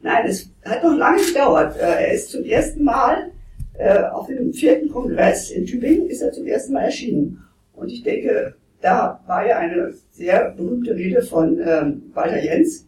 [0.02, 1.76] Nein, es hat noch lange gedauert.
[1.76, 3.30] Äh, er ist zum ersten Mal
[3.78, 7.42] äh, auf dem vierten Kongress in Tübingen ist er zum ersten Mal erschienen.
[7.74, 12.86] Und ich denke, da war ja eine sehr berühmte Rede von ähm, Walter Jens.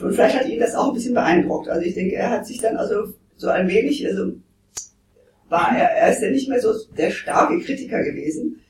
[0.00, 1.68] Und vielleicht hat ihn das auch ein bisschen beeindruckt.
[1.68, 4.32] Also ich denke, er hat sich dann also so wenig, also
[5.48, 8.60] war er, er ist ja nicht mehr so der starke Kritiker gewesen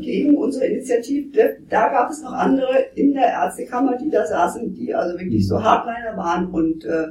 [0.00, 1.58] gegen unsere Initiative.
[1.68, 5.62] Da gab es noch andere in der Ärztekammer, die da saßen, die also wirklich so
[5.62, 7.08] Hardliner waren und äh,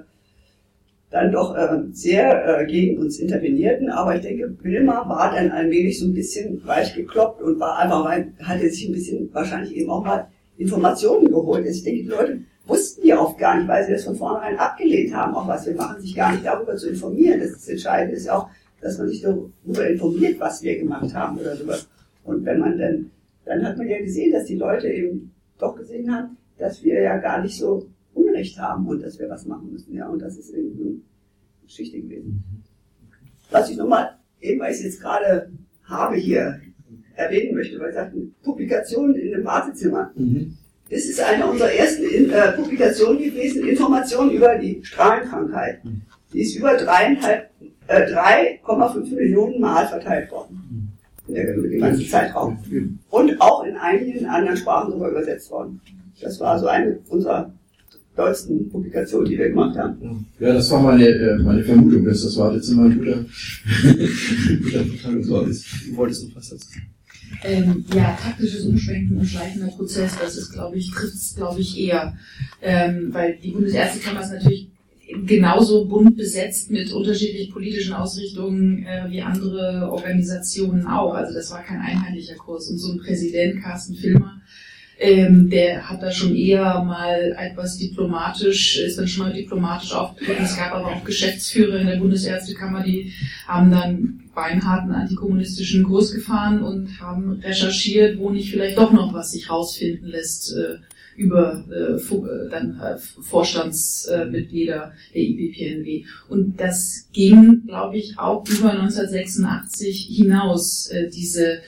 [1.12, 3.90] dann doch äh, sehr äh, gegen uns intervenierten.
[3.90, 7.80] Aber ich denke, Wilma war dann ein wenig so ein bisschen weich gekloppt und war
[7.80, 8.06] einfach,
[8.44, 10.28] hatte sich ein bisschen wahrscheinlich eben auch mal
[10.58, 11.66] Informationen geholt.
[11.66, 14.60] Also ich denke, die Leute wussten die oft gar nicht, weil sie das von vornherein
[14.60, 17.40] abgelehnt haben, auch was wir machen, sich gar nicht darüber zu informieren.
[17.40, 18.50] Das, Entscheidende ist ja auch,
[18.82, 21.88] dass man sich darüber informiert, was wir gemacht haben oder sowas.
[22.24, 23.12] Und wenn man dann,
[23.46, 27.18] dann hat man ja gesehen, dass die Leute eben doch gesehen haben, dass wir ja
[27.18, 29.94] gar nicht so Unrecht haben und dass wir was machen müssen.
[29.96, 30.96] Ja, und das ist eben eine
[31.64, 32.44] Geschichte gewesen.
[33.52, 35.50] Was ich nochmal, eben weil ich es jetzt gerade
[35.84, 36.60] habe hier
[37.16, 40.12] erwähnen möchte, weil ich sagte, Publikationen in dem Wartezimmer.
[40.16, 40.58] Mhm.
[40.90, 45.82] Das ist eine unserer ersten äh, Publikationen gewesen, Informationen über die Strahlenkrankheit.
[46.34, 47.50] Die ist über dreieinhalb,
[47.88, 50.69] äh, 3,5 Millionen Mal verteilt worden.
[51.36, 52.60] Im ganzen Zeitraum.
[53.10, 55.80] Und auch in einigen anderen Sprachen sogar übersetzt worden.
[56.22, 57.52] Das war so eine unserer
[58.16, 60.26] tollsten Publikationen, die wir gemacht haben.
[60.40, 63.18] Ja, das war meine, äh, meine Vermutung, dass das Wartezimmer ein guter,
[64.64, 65.66] guter Verteilungsort ist.
[65.88, 66.88] Du wolltest noch was dazu sagen?
[67.44, 71.80] Ähm, ja, taktisches Umschwenken und schleichender Prozess, das ist, glaube ich, trifft es, glaube ich,
[71.80, 72.18] eher.
[72.62, 74.70] Ähm, weil die Bundesärztekammer ist natürlich
[75.26, 81.14] genauso bunt besetzt mit unterschiedlich politischen Ausrichtungen äh, wie andere Organisationen auch.
[81.14, 82.70] Also das war kein einheitlicher Kurs.
[82.70, 84.42] Und so ein Präsident, Carsten Filmer,
[85.00, 90.44] ähm, der hat da schon eher mal etwas diplomatisch, ist dann schon mal diplomatisch aufgetreten.
[90.44, 93.14] Es gab aber auch Geschäftsführer in der Bundesärztekammer, die
[93.48, 99.32] haben dann beinharten antikommunistischen Kurs gefahren und haben recherchiert, wo nicht vielleicht doch noch was
[99.32, 100.78] sich rausfinden lässt äh,
[101.20, 106.06] über äh, äh, dann äh, Vorstandsmitglieder der IPPNW.
[106.30, 111.60] Und das ging, glaube ich, auch über 1986 hinaus, äh, diese,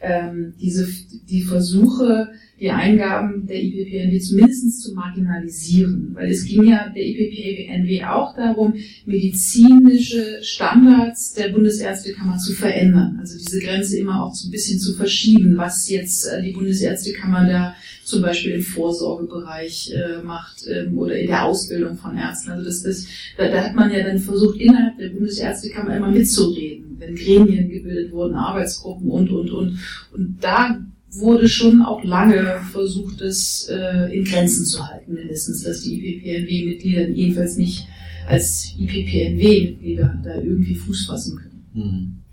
[0.00, 0.88] ähm, diese,
[1.28, 6.12] die Versuche, die Eingaben der IPPNW zumindest zu marginalisieren.
[6.14, 8.74] Weil es ging ja der IPPNW auch darum,
[9.04, 13.18] medizinische Standards der Bundesärztekammer zu verändern.
[13.20, 17.74] Also diese Grenze immer auch so ein bisschen zu verschieben, was jetzt die Bundesärztekammer da
[18.04, 22.50] zum Beispiel im Vorsorgebereich äh, macht ähm, oder in der Ausbildung von Ärzten.
[22.50, 26.96] Also das, das, da, da hat man ja dann versucht, innerhalb der Bundesärztekammer immer mitzureden,
[26.98, 29.78] wenn Gremien gebildet wurden, Arbeitsgruppen und, und, und.
[30.12, 30.80] Und da
[31.10, 37.08] wurde schon auch lange versucht, es äh, in Grenzen zu halten, mindestens, dass die IPPNW-Mitglieder
[37.08, 37.86] jedenfalls nicht
[38.26, 41.64] als IPPNW-Mitglieder da irgendwie Fuß fassen können.
[41.74, 42.23] Mhm.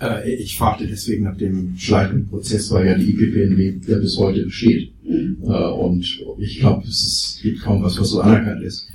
[0.00, 4.44] Äh, ich fragte deswegen nach dem schleichenden Prozess, weil ja die IPPNW ja bis heute
[4.44, 4.92] besteht.
[5.04, 5.38] Mhm.
[5.42, 8.88] Äh, und ich glaube, es ist, gibt kaum was, was so anerkannt ist.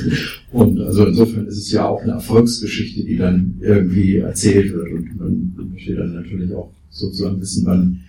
[0.52, 4.92] und also insofern ist es ja auch eine Erfolgsgeschichte, die dann irgendwie erzählt wird.
[4.92, 8.00] Und man möchte dann natürlich auch sozusagen wissen, wann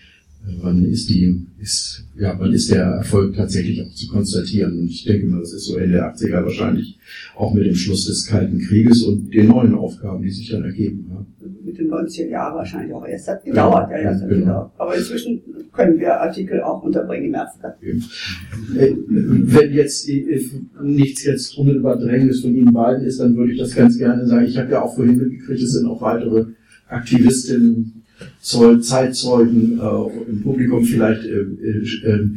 [0.62, 4.80] wann ist die, ist, ja, wann ist der Erfolg tatsächlich auch zu konstatieren?
[4.80, 6.98] Und ich denke mal, das ist so Ende der 80er wahrscheinlich
[7.36, 11.10] auch mit dem Schluss des Kalten Krieges und den neuen Aufgaben, die sich dann ergeben
[11.14, 11.28] haben.
[11.64, 13.28] Mit den 90er Jahren wahrscheinlich auch erst.
[13.28, 14.28] hat gedauert, ja, ja, ja, genau.
[14.28, 14.72] gedauert.
[14.78, 15.42] Aber inzwischen
[15.74, 17.76] können wir Artikel auch unterbringen im Ärzte.
[17.82, 20.42] Äh, wenn jetzt äh,
[20.82, 24.46] nichts jetzt unmittelbar Drängendes von Ihnen beiden ist, dann würde ich das ganz gerne sagen.
[24.46, 26.46] Ich habe ja auch vorhin mitgekriegt, es sind auch weitere
[26.88, 27.97] Aktivistinnen
[28.42, 32.30] Zoll, Zeitzeugen äh, im Publikum vielleicht äh, äh,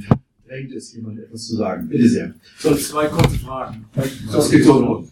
[0.47, 1.89] drängt es jemand etwas zu sagen.
[1.89, 2.35] Bitte sehr.
[2.59, 3.85] So, zwei kurze Fragen.
[4.33, 5.09] Das geht so.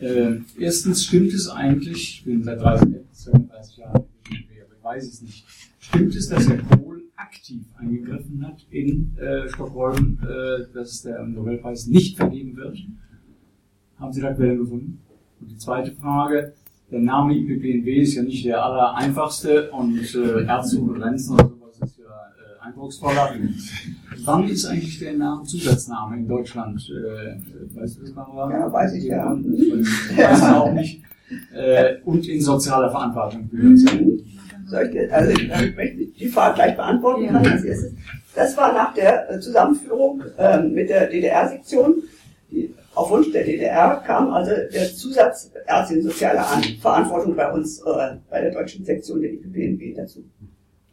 [0.00, 0.06] Ja.
[0.06, 5.22] Äh, erstens, stimmt es eigentlich, ich bin seit 30, 32 Jahren, aber ich weiß es
[5.22, 5.44] nicht,
[5.78, 11.86] stimmt es, dass Herr Kohl aktiv eingegriffen hat in äh, Stockholm, äh, dass der Nobelpreis
[11.86, 12.78] nicht vergeben wird?
[13.98, 15.00] Haben Sie da Quellen gefunden?
[15.40, 16.54] Und die zweite Frage,
[16.90, 21.48] der Name IPPNW ist ja nicht der aller einfachste und äh, Ärzte ohne Grenzen oder
[21.48, 23.34] sowas ist ja äh, eindrucksvoller.
[24.24, 26.80] Wann ist eigentlich der Name Zusatzname in Deutschland?
[26.90, 28.50] Äh, weißt du das, Barbara?
[28.50, 29.30] Ja, weiß ich ja.
[29.34, 31.02] Weiß du auch nicht.
[31.54, 33.48] Äh, und in sozialer Verantwortung.
[33.52, 33.76] Mhm.
[34.66, 37.94] Soll ich, dir, also, ich möchte die Frage gleich beantworten kann als erstes.
[38.34, 42.02] Das war nach der Zusammenführung äh, mit der DDR-Sektion
[43.00, 46.44] auf Wunsch der DDR kam also der Zusatz Ärzte in sozialer
[46.80, 50.22] Verantwortung bei uns, äh, bei der deutschen Sektion der IPPNW dazu.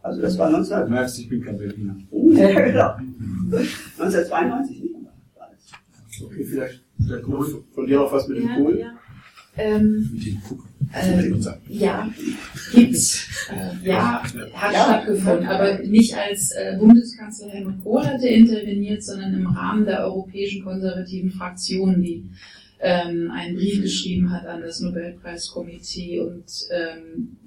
[0.01, 0.85] Also das war 19...
[0.85, 1.97] Du merkst, ich bin kein Berliner.
[2.11, 2.95] Ja, genau.
[3.99, 4.95] 1992 nicht.
[6.23, 8.79] Okay, vielleicht der Kohl, von dir auch was mit dem ja, Kohl?
[8.79, 8.93] Ja.
[9.57, 10.09] Ähm,
[10.93, 11.31] äh,
[11.67, 12.09] ja,
[12.73, 13.27] gibt's.
[13.49, 14.23] Äh, ja,
[14.53, 14.83] hat ja.
[14.83, 20.63] stattgefunden, aber nicht als äh, Bundeskanzler Helmut Kohl hatte interveniert, sondern im Rahmen der europäischen
[20.63, 22.29] konservativen Fraktion, die
[22.79, 27.37] ähm, einen Brief geschrieben hat an das Nobelpreiskomitee und ähm,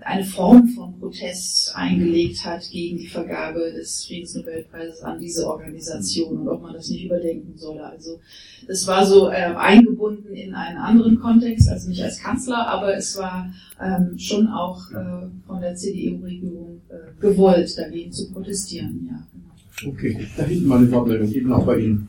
[0.00, 6.48] eine Form von Protest eingelegt hat gegen die Vergabe des Friedensnobelpreises an diese Organisation und
[6.48, 7.84] ob man das nicht überdenken solle.
[7.84, 8.18] Also
[8.66, 13.16] es war so äh, eingebunden in einen anderen Kontext, also nicht als Kanzler, aber es
[13.18, 19.08] war ähm, schon auch äh, von der CDU-Regierung äh, gewollt, dagegen zu protestieren.
[19.10, 19.94] Ja, genau.
[19.94, 22.08] Okay, da hinten mal eine Wortmeldung, eben auch bei Ihnen.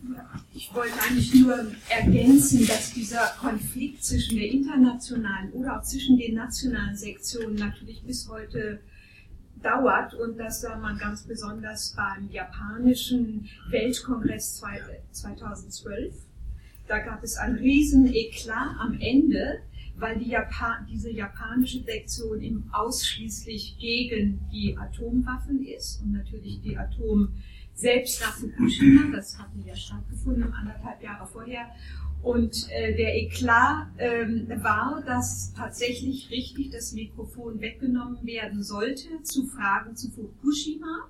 [0.53, 6.36] Ich wollte eigentlich nur ergänzen, dass dieser Konflikt zwischen der internationalen oder auch zwischen den
[6.36, 8.79] nationalen Sektionen natürlich bis heute
[9.61, 14.61] dauert und das sah man ganz besonders beim japanischen Weltkongress
[15.11, 16.13] 2012.
[16.88, 19.59] Da gab es einen riesen Eklat am Ende,
[19.95, 27.29] weil die Japan diese japanische Sektion ausschließlich gegen die Atomwaffen ist und natürlich die Atom
[27.76, 31.67] selbst nach Fukushima, das hatte ja stattgefunden, anderthalb Jahre vorher.
[32.21, 39.45] Und äh, der Eklat ähm, war, dass tatsächlich richtig das Mikrofon weggenommen werden sollte zu
[39.45, 41.09] Fragen zu Fukushima.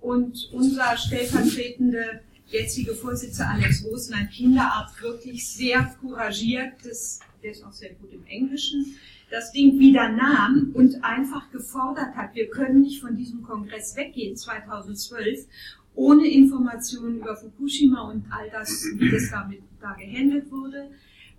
[0.00, 7.72] Und unser stellvertretende jetzige Vorsitzende Alex Rosen, Kinderarzt, wirklich sehr couragiert, das, der ist auch
[7.72, 8.96] sehr gut im Englischen,
[9.30, 14.36] das Ding wieder nahm und einfach gefordert hat, wir können nicht von diesem Kongress weggehen
[14.36, 15.46] 2012
[15.94, 20.90] ohne Informationen über Fukushima und all das, wie das damit da gehandelt wurde.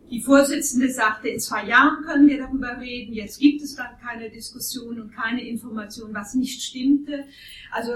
[0.10, 3.14] Die Vorsitzende sagte, in zwei Jahren können wir darüber reden.
[3.14, 7.26] Jetzt gibt es dann keine Diskussion und keine Information, was nicht stimmte.
[7.72, 7.94] Also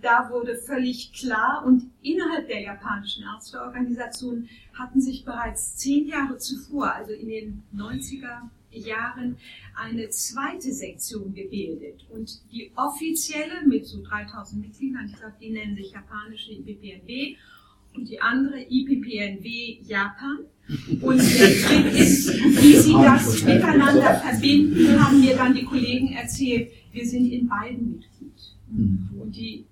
[0.00, 6.94] da wurde völlig klar und innerhalb der japanischen Ärzteorganisation hatten sich bereits zehn Jahre zuvor,
[6.94, 9.36] also in den 90er Jahren,
[9.76, 12.06] eine zweite Sektion gebildet.
[12.10, 17.36] Und die offizielle mit so 3000 Mitgliedern, ich glaube, die nennen sich japanische IPPNW
[17.94, 20.38] und die andere IPPNW Japan.
[21.00, 26.70] Und der Trick ist, wie sie das miteinander verbinden, haben mir dann die Kollegen erzählt,
[26.92, 29.18] wir sind in beiden Mitglied.
[29.20, 29.64] Und die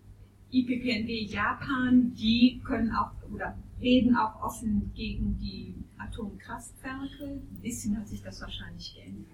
[0.50, 7.24] IPPNW Japan, die können auch oder reden auch offen gegen die Atomkraftwerke.
[7.24, 9.30] Ein bisschen hat sich das wahrscheinlich geändert.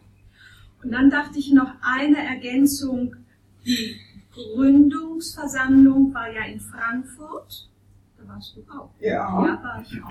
[0.83, 3.17] Und dann dachte ich noch eine Ergänzung.
[3.65, 3.97] Die
[4.33, 7.71] Gründungsversammlung war ja in Frankfurt.
[8.19, 8.91] Da warst du auch.
[9.01, 9.47] Ja.
[9.47, 10.11] Ja, war ich auch.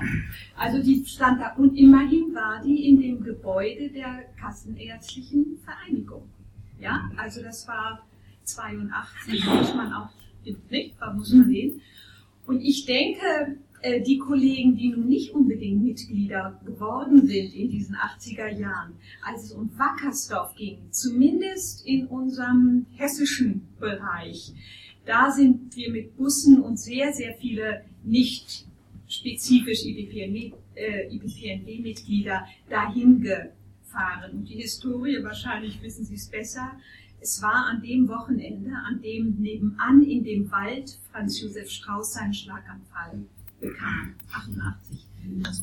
[0.57, 6.27] Also die stand da und immerhin war die in dem Gebäude der Kassenärztlichen Vereinigung.
[6.79, 8.05] Ja, also das war
[8.43, 10.09] 82, muss man auch
[10.43, 11.81] nicht, da muss man sehen.
[12.45, 13.57] Und ich denke,
[14.05, 19.51] die Kollegen, die nun nicht unbedingt Mitglieder geworden sind in diesen 80er Jahren, als es
[19.51, 24.53] um Wackersdorf ging, zumindest in unserem hessischen Bereich,
[25.05, 28.65] da sind wir mit Bussen und sehr, sehr viele nicht
[29.07, 34.31] spezifisch IPPNW-Mitglieder äh, dahin gefahren.
[34.31, 36.77] Und die Historie, wahrscheinlich wissen Sie es besser,
[37.19, 42.33] es war an dem Wochenende, an dem nebenan in dem Wald Franz Josef Strauß seinen
[42.33, 43.25] Schlaganfall
[43.63, 44.99] bekam, 88.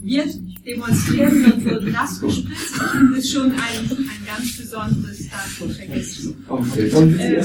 [0.02, 0.24] Wir
[0.64, 2.76] demonstrieren und wurden nass gespritzt.
[2.76, 6.44] Ich finde es schon ein, ein ganz besonderes Datum vergessen.
[7.18, 7.44] Äh,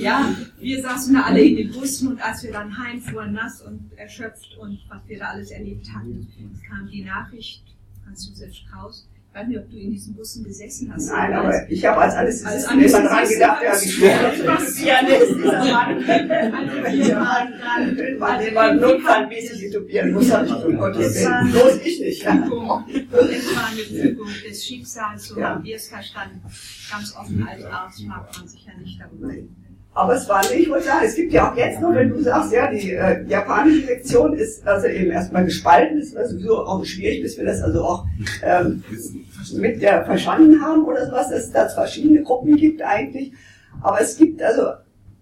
[0.00, 3.92] ja, wir saßen da alle in den Bussen und als wir dann heimfuhren, nass und
[3.96, 6.26] erschöpft und was wir da alles erlebt hatten,
[6.66, 7.62] kam die Nachricht,
[8.02, 11.10] Franz Josef Strauß, ich weiß nicht, ob du in diesen Bussen gesessen hast.
[11.10, 15.34] Nein, aber ich habe als alles als immer dran gedacht, ja, wie schwer Sebastian ist,
[15.34, 16.08] dieser Mann.
[16.08, 21.50] Also wir waren dran, weil den man notfallmäßig intubieren muss, habe ich um Gottes Willen.
[21.50, 22.20] Bloß ich nicht.
[22.22, 26.40] Es war eine Fügung des Schicksals, so haben wir es verstanden.
[26.88, 29.63] Ganz offen als Arzt mag man sich ja nicht darüber reden.
[29.94, 32.20] Aber es war nicht, ich wollte sagen, es gibt ja auch jetzt noch, wenn du
[32.20, 36.84] sagst, ja, die äh, japanische Lektion ist also eben erstmal gespalten, ist also sowieso auch
[36.84, 38.04] schwierig, bis wir das also auch
[38.42, 38.82] ähm,
[39.54, 43.34] mit der verstanden haben oder sowas, dass es da verschiedene Gruppen gibt eigentlich.
[43.82, 44.62] Aber es gibt also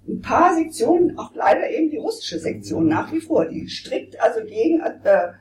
[0.08, 4.40] ein paar Sektionen, auch leider eben die russische Sektion nach wie vor, die strikt also
[4.40, 5.32] gegen, äh,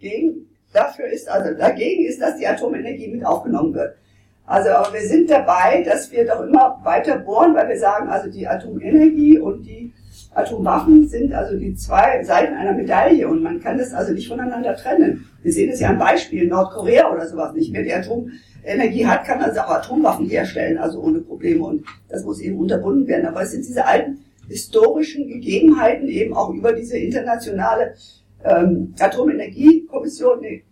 [0.00, 3.94] gegen dafür ist, also dagegen ist, dass die Atomenergie mit aufgenommen wird.
[4.50, 8.28] Also, aber wir sind dabei, dass wir doch immer weiter bohren, weil wir sagen, also
[8.28, 9.92] die Atomenergie und die
[10.34, 14.74] Atomwaffen sind also die zwei Seiten einer Medaille und man kann das also nicht voneinander
[14.74, 15.24] trennen.
[15.44, 17.84] Wir sehen es ja an Beispielen, Nordkorea oder sowas nicht mehr.
[17.84, 22.58] Die Atomenergie hat, kann also auch Atomwaffen herstellen, also ohne Probleme und das muss eben
[22.58, 23.26] unterbunden werden.
[23.26, 27.94] Aber es sind diese alten historischen Gegebenheiten eben auch über diese internationale
[28.44, 30.64] ähm, Atomenergiekommission, nee,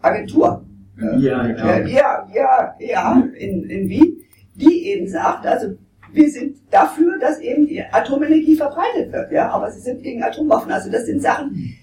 [0.00, 0.64] Agentur,
[0.98, 1.78] ja, ja.
[1.86, 4.20] ja, ja, ja, in, in Wien,
[4.54, 5.74] die eben sagt, also
[6.12, 10.72] wir sind dafür, dass eben die Atomenergie verbreitet wird, ja, aber sie sind gegen Atomwaffen.
[10.72, 11.76] Also das sind Sachen,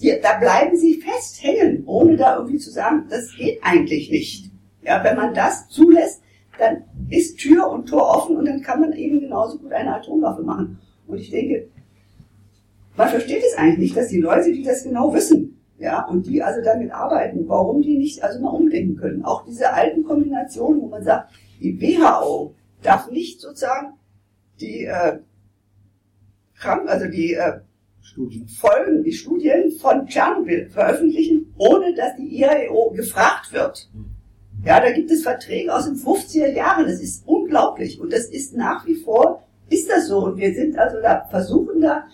[0.00, 4.50] die, da bleiben sie festhängen, ohne da irgendwie zu sagen, das geht eigentlich nicht.
[4.82, 6.22] Ja, wenn man das zulässt,
[6.58, 10.42] dann ist Tür und Tor offen und dann kann man eben genauso gut eine Atomwaffe
[10.42, 10.78] machen.
[11.06, 11.68] Und ich denke,
[12.96, 16.42] man versteht es eigentlich nicht, dass die Leute, die das genau wissen, ja, und die
[16.42, 19.24] also damit arbeiten, warum die nicht also mal umdenken können.
[19.24, 23.94] Auch diese alten Kombinationen, wo man sagt, die WHO darf nicht sozusagen
[24.60, 25.18] die äh,
[26.56, 27.60] Kranken, also die äh,
[28.00, 28.46] Studien.
[28.46, 33.90] Folgen, die Studien von Tschernobyl veröffentlichen, ohne dass die IAEO gefragt wird.
[34.64, 36.86] Ja, da gibt es Verträge aus den 50er Jahren.
[36.86, 38.00] Das ist unglaublich.
[38.00, 40.18] Und das ist nach wie vor, ist das so.
[40.24, 42.04] Und wir sind also da, versuchen da,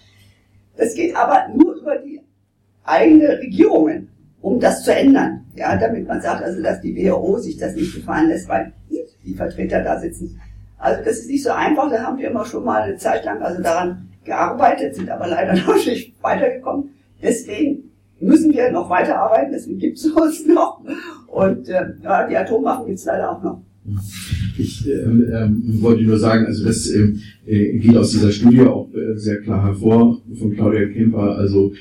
[0.76, 2.19] das geht aber nur über die
[2.84, 4.08] eigene Regierungen,
[4.40, 5.44] um das zu ändern.
[5.54, 8.72] Ja, damit man sagt, also, dass die WHO sich das nicht gefallen lässt, weil
[9.24, 10.40] die Vertreter da sitzen.
[10.78, 11.90] Also, das ist nicht so einfach.
[11.90, 15.54] Da haben wir immer schon mal eine Zeit lang also daran gearbeitet, sind aber leider
[15.66, 16.90] noch nicht weitergekommen.
[17.22, 17.90] Deswegen
[18.20, 20.82] müssen wir noch weiterarbeiten, deswegen gibt es uns noch.
[21.26, 23.62] Und äh, ja, die Atomwaffen gibt es leider auch noch.
[24.58, 28.88] Ich ähm, ähm, wollte nur sagen, also das ähm, äh, geht aus dieser Studie auch
[28.92, 31.72] äh, sehr klar hervor von Claudia Kemper, also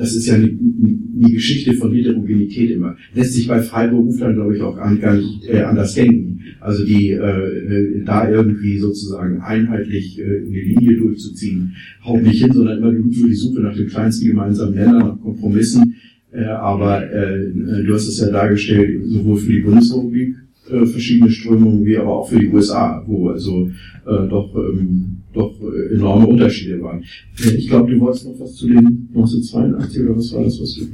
[0.00, 2.96] das ist ja eine, eine Geschichte von Heterogenität immer.
[3.14, 6.40] Lässt sich bei Freiberuflern, glaube ich, auch gar nicht äh, anders denken.
[6.58, 12.78] Also die äh, da irgendwie sozusagen einheitlich äh, eine Linie durchzuziehen, haut nicht hin, sondern
[12.78, 15.96] immer nur die Suche nach dem kleinsten gemeinsamen Nenner, nach Kompromissen.
[16.32, 17.50] Äh, aber äh,
[17.84, 20.34] du hast es ja dargestellt, sowohl für die Bundesrepublik
[20.70, 23.68] äh, verschiedene Strömungen, wie aber auch für die USA, wo also
[24.06, 25.54] äh, doch ähm, doch
[25.92, 27.04] enorme Unterschiede waren.
[27.38, 30.74] Äh, ich glaube, du wolltest noch was zu den 1982 oder was war das, was
[30.74, 30.86] du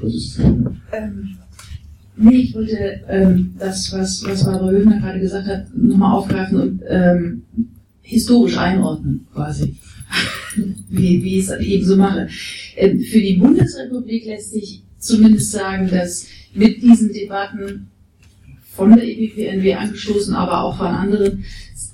[0.00, 0.46] was ist das?
[0.92, 1.28] Ähm,
[2.16, 6.82] nee, ich wollte ähm, das, was, was Barbara Höfner gerade gesagt hat, nochmal aufgreifen und
[6.88, 7.42] ähm,
[8.02, 9.74] historisch einordnen, quasi.
[10.88, 12.28] wie, wie ich es eben so mache.
[12.76, 17.88] Ähm, für die Bundesrepublik lässt sich zumindest sagen, dass mit diesen Debatten
[18.78, 21.44] von der EPPNW angestoßen, aber auch von anderen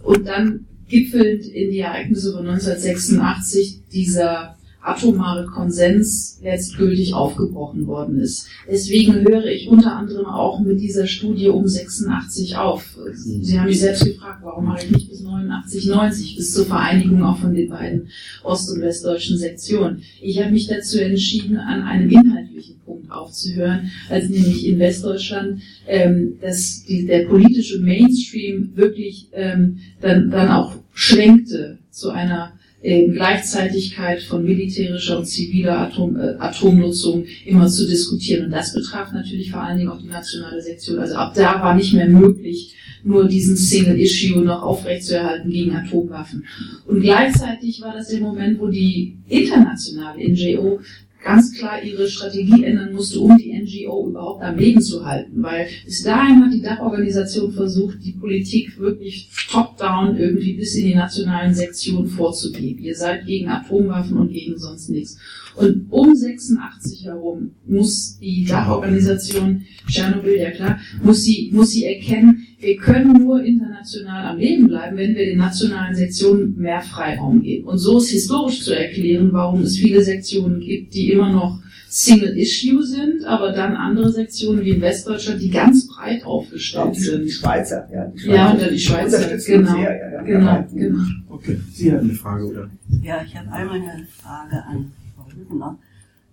[0.02, 8.48] und dann gipfelnd in die Ereignisse von 1986 dieser atomare Konsens letztgültig aufgebrochen worden ist.
[8.70, 12.98] Deswegen höre ich unter anderem auch mit dieser Studie um 86 auf.
[13.14, 17.24] Sie haben mich selbst gefragt, warum mache ich nicht bis 89, 90, bis zur Vereinigung
[17.24, 18.08] auch von den beiden
[18.42, 20.02] ost- und westdeutschen Sektionen.
[20.20, 22.76] Ich habe mich dazu entschieden, an einem inhaltlichen
[23.10, 30.50] aufzuhören, als nämlich in Westdeutschland ähm, dass die, der politische Mainstream wirklich ähm, dann, dann
[30.50, 32.52] auch schwenkte zu einer
[32.82, 38.44] äh, Gleichzeitigkeit von militärischer und ziviler Atom, äh, Atomnutzung immer zu diskutieren.
[38.44, 40.98] Und das betraf natürlich vor allen Dingen auch die nationale Sektion.
[40.98, 46.44] Also ab da war nicht mehr möglich, nur diesen Single Issue noch aufrechtzuerhalten gegen Atomwaffen.
[46.86, 50.80] Und gleichzeitig war das der Moment, wo die internationale NGO
[51.24, 55.42] ganz klar ihre Strategie ändern musste, um die NGO überhaupt am Leben zu halten.
[55.42, 60.94] Weil bis dahin hat die Dachorganisation versucht, die Politik wirklich top-down irgendwie bis in die
[60.94, 62.82] nationalen Sektionen vorzugeben.
[62.84, 65.18] Ihr seid gegen Atomwaffen und gegen sonst nichts.
[65.56, 72.43] Und um 86 herum muss die Dachorganisation Tschernobyl, ja klar, muss sie, muss sie erkennen,
[72.64, 77.68] wir können nur international am Leben bleiben, wenn wir den nationalen Sektionen mehr Freiraum geben.
[77.68, 82.36] Und so ist historisch zu erklären, warum es viele Sektionen gibt, die immer noch Single
[82.36, 87.24] Issue sind, aber dann andere Sektionen wie in Westdeutschland, die ganz breit aufgestellt sind.
[87.24, 88.06] Die Schweizer, ja.
[88.06, 89.72] Die Schweizer, ja, und dann die Schweizer, genau.
[89.72, 91.04] Sehr, ja, ja, genau, genau.
[91.28, 92.70] Okay, Sie hatten eine Frage, oder?
[93.00, 95.78] Ja, ich habe einmal eine Frage an Frau Hübner,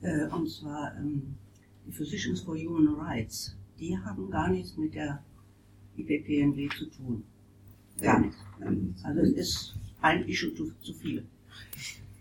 [0.02, 1.36] äh, und zwar ähm,
[1.86, 3.56] die Physicians for Human Rights.
[3.80, 5.20] Die haben gar nichts mit der
[5.98, 7.24] IPPNW zu tun.
[8.02, 8.38] Gar nichts.
[9.04, 11.24] Also es ist eigentlich schon zu, zu viel.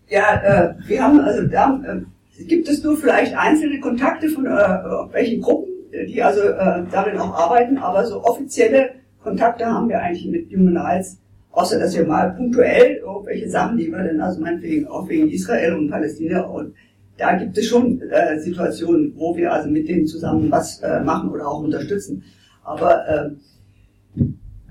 [0.09, 4.49] Ja, äh, wir haben, also da äh, gibt es nur vielleicht einzelne Kontakte von äh,
[4.49, 5.71] welchen Gruppen,
[6.07, 8.91] die also äh, darin auch arbeiten, aber so offizielle
[9.23, 11.17] Kontakte haben wir eigentlich mit Human Rights,
[11.51, 15.75] außer dass wir mal punktuell irgendwelche Sachen, die wir dann, also meinetwegen auch wegen Israel
[15.75, 16.73] und Palästina und
[17.17, 21.29] da gibt es schon äh, Situationen, wo wir also mit denen zusammen was äh, machen
[21.29, 22.23] oder auch unterstützen.
[22.63, 23.29] Aber äh,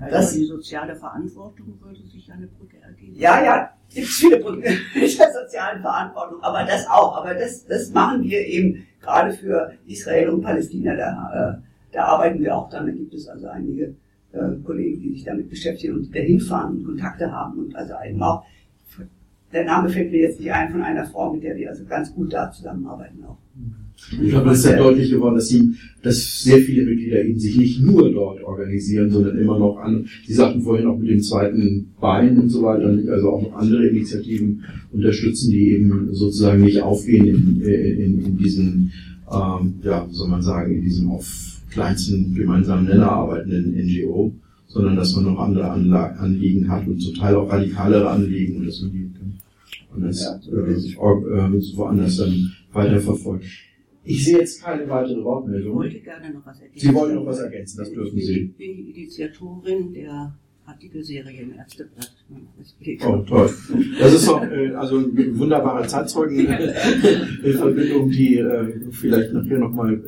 [0.01, 3.15] also das, die soziale Verantwortung würde sich eine Brücke ergeben.
[3.15, 4.63] Ja, ja, gibt es viele Brücken
[4.95, 7.17] der sozialen Verantwortung, aber das auch.
[7.17, 10.95] Aber das, das machen wir eben gerade für Israel und Palästina.
[10.95, 12.87] Da, äh, da arbeiten wir auch dran.
[12.87, 13.95] Da gibt es also einige
[14.31, 18.21] äh, Kollegen, die sich damit beschäftigen und dahin fahren und Kontakte haben und also eben
[18.23, 18.43] auch
[19.53, 22.13] der Name fällt mir jetzt nicht ein von einer Frau, mit der wir also ganz
[22.13, 23.37] gut da zusammenarbeiten auch.
[24.11, 27.57] Ich glaube, es ist ja deutlich geworden, dass, sie, dass sehr viele Mitglieder eben sich
[27.57, 31.93] nicht nur dort organisieren, sondern immer noch an, Sie sagten vorhin auch mit dem zweiten
[31.99, 37.27] Bein und so weiter, also auch noch andere Initiativen unterstützen, die eben sozusagen nicht aufgehen
[37.27, 38.91] in, in, in diesen,
[39.31, 44.33] ähm, ja, soll man sagen, in diesem auf kleinsten gemeinsamen Nenner arbeitenden NGO,
[44.67, 48.81] sondern dass man noch andere Anliegen hat und zum Teil auch radikalere Anliegen und dass
[48.81, 49.00] man die
[49.93, 53.45] anders, ja, äh, äh, woanders dann weiterverfolgt.
[54.03, 55.71] Ich sehe jetzt keine weitere Wortmeldung.
[55.71, 56.87] Ich wollte gerne noch was ergänzen.
[56.87, 58.39] Sie wollen noch was ergänzen, das dürfen Sie.
[58.41, 62.11] Ich bin die Initiatorin der Artikelserie im Ärzteblatt.
[63.05, 63.49] Oh, toll.
[63.99, 69.99] Das ist doch äh, also ein wunderbarer Zeitzeugen-Verbindung, die äh, vielleicht nachher nochmal äh,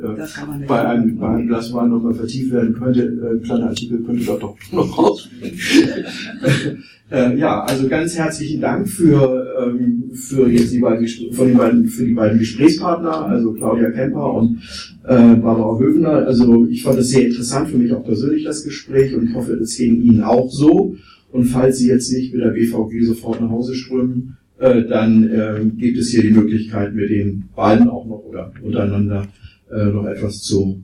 [0.66, 3.04] bei, einem, bei einem Glas Wein nochmal vertieft werden könnte.
[3.04, 5.60] Äh, kleiner Artikel könnte da doch noch rausfliegen.
[7.12, 11.86] Äh, ja, also ganz herzlichen Dank für, ähm, für jetzt die beiden, von den beiden,
[11.86, 14.60] für die beiden Gesprächspartner, also Claudia Kemper und
[15.04, 16.26] äh, Barbara Hövener.
[16.28, 19.54] Also ich fand es sehr interessant für mich auch persönlich das Gespräch und ich hoffe,
[19.54, 20.96] es ging Ihnen auch so.
[21.32, 25.66] Und falls Sie jetzt nicht mit der BVG sofort nach Hause strömen, äh, dann äh,
[25.78, 29.28] gibt es hier die Möglichkeit, mit den beiden auch noch oder untereinander
[29.72, 30.82] äh, noch etwas zu,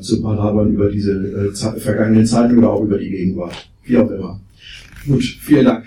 [0.00, 3.70] zu parabern über diese vergangenen Zeiten oder auch über die Gegenwart.
[3.84, 4.40] Wie auch immer.
[5.06, 5.84] Gut, vielen Dank.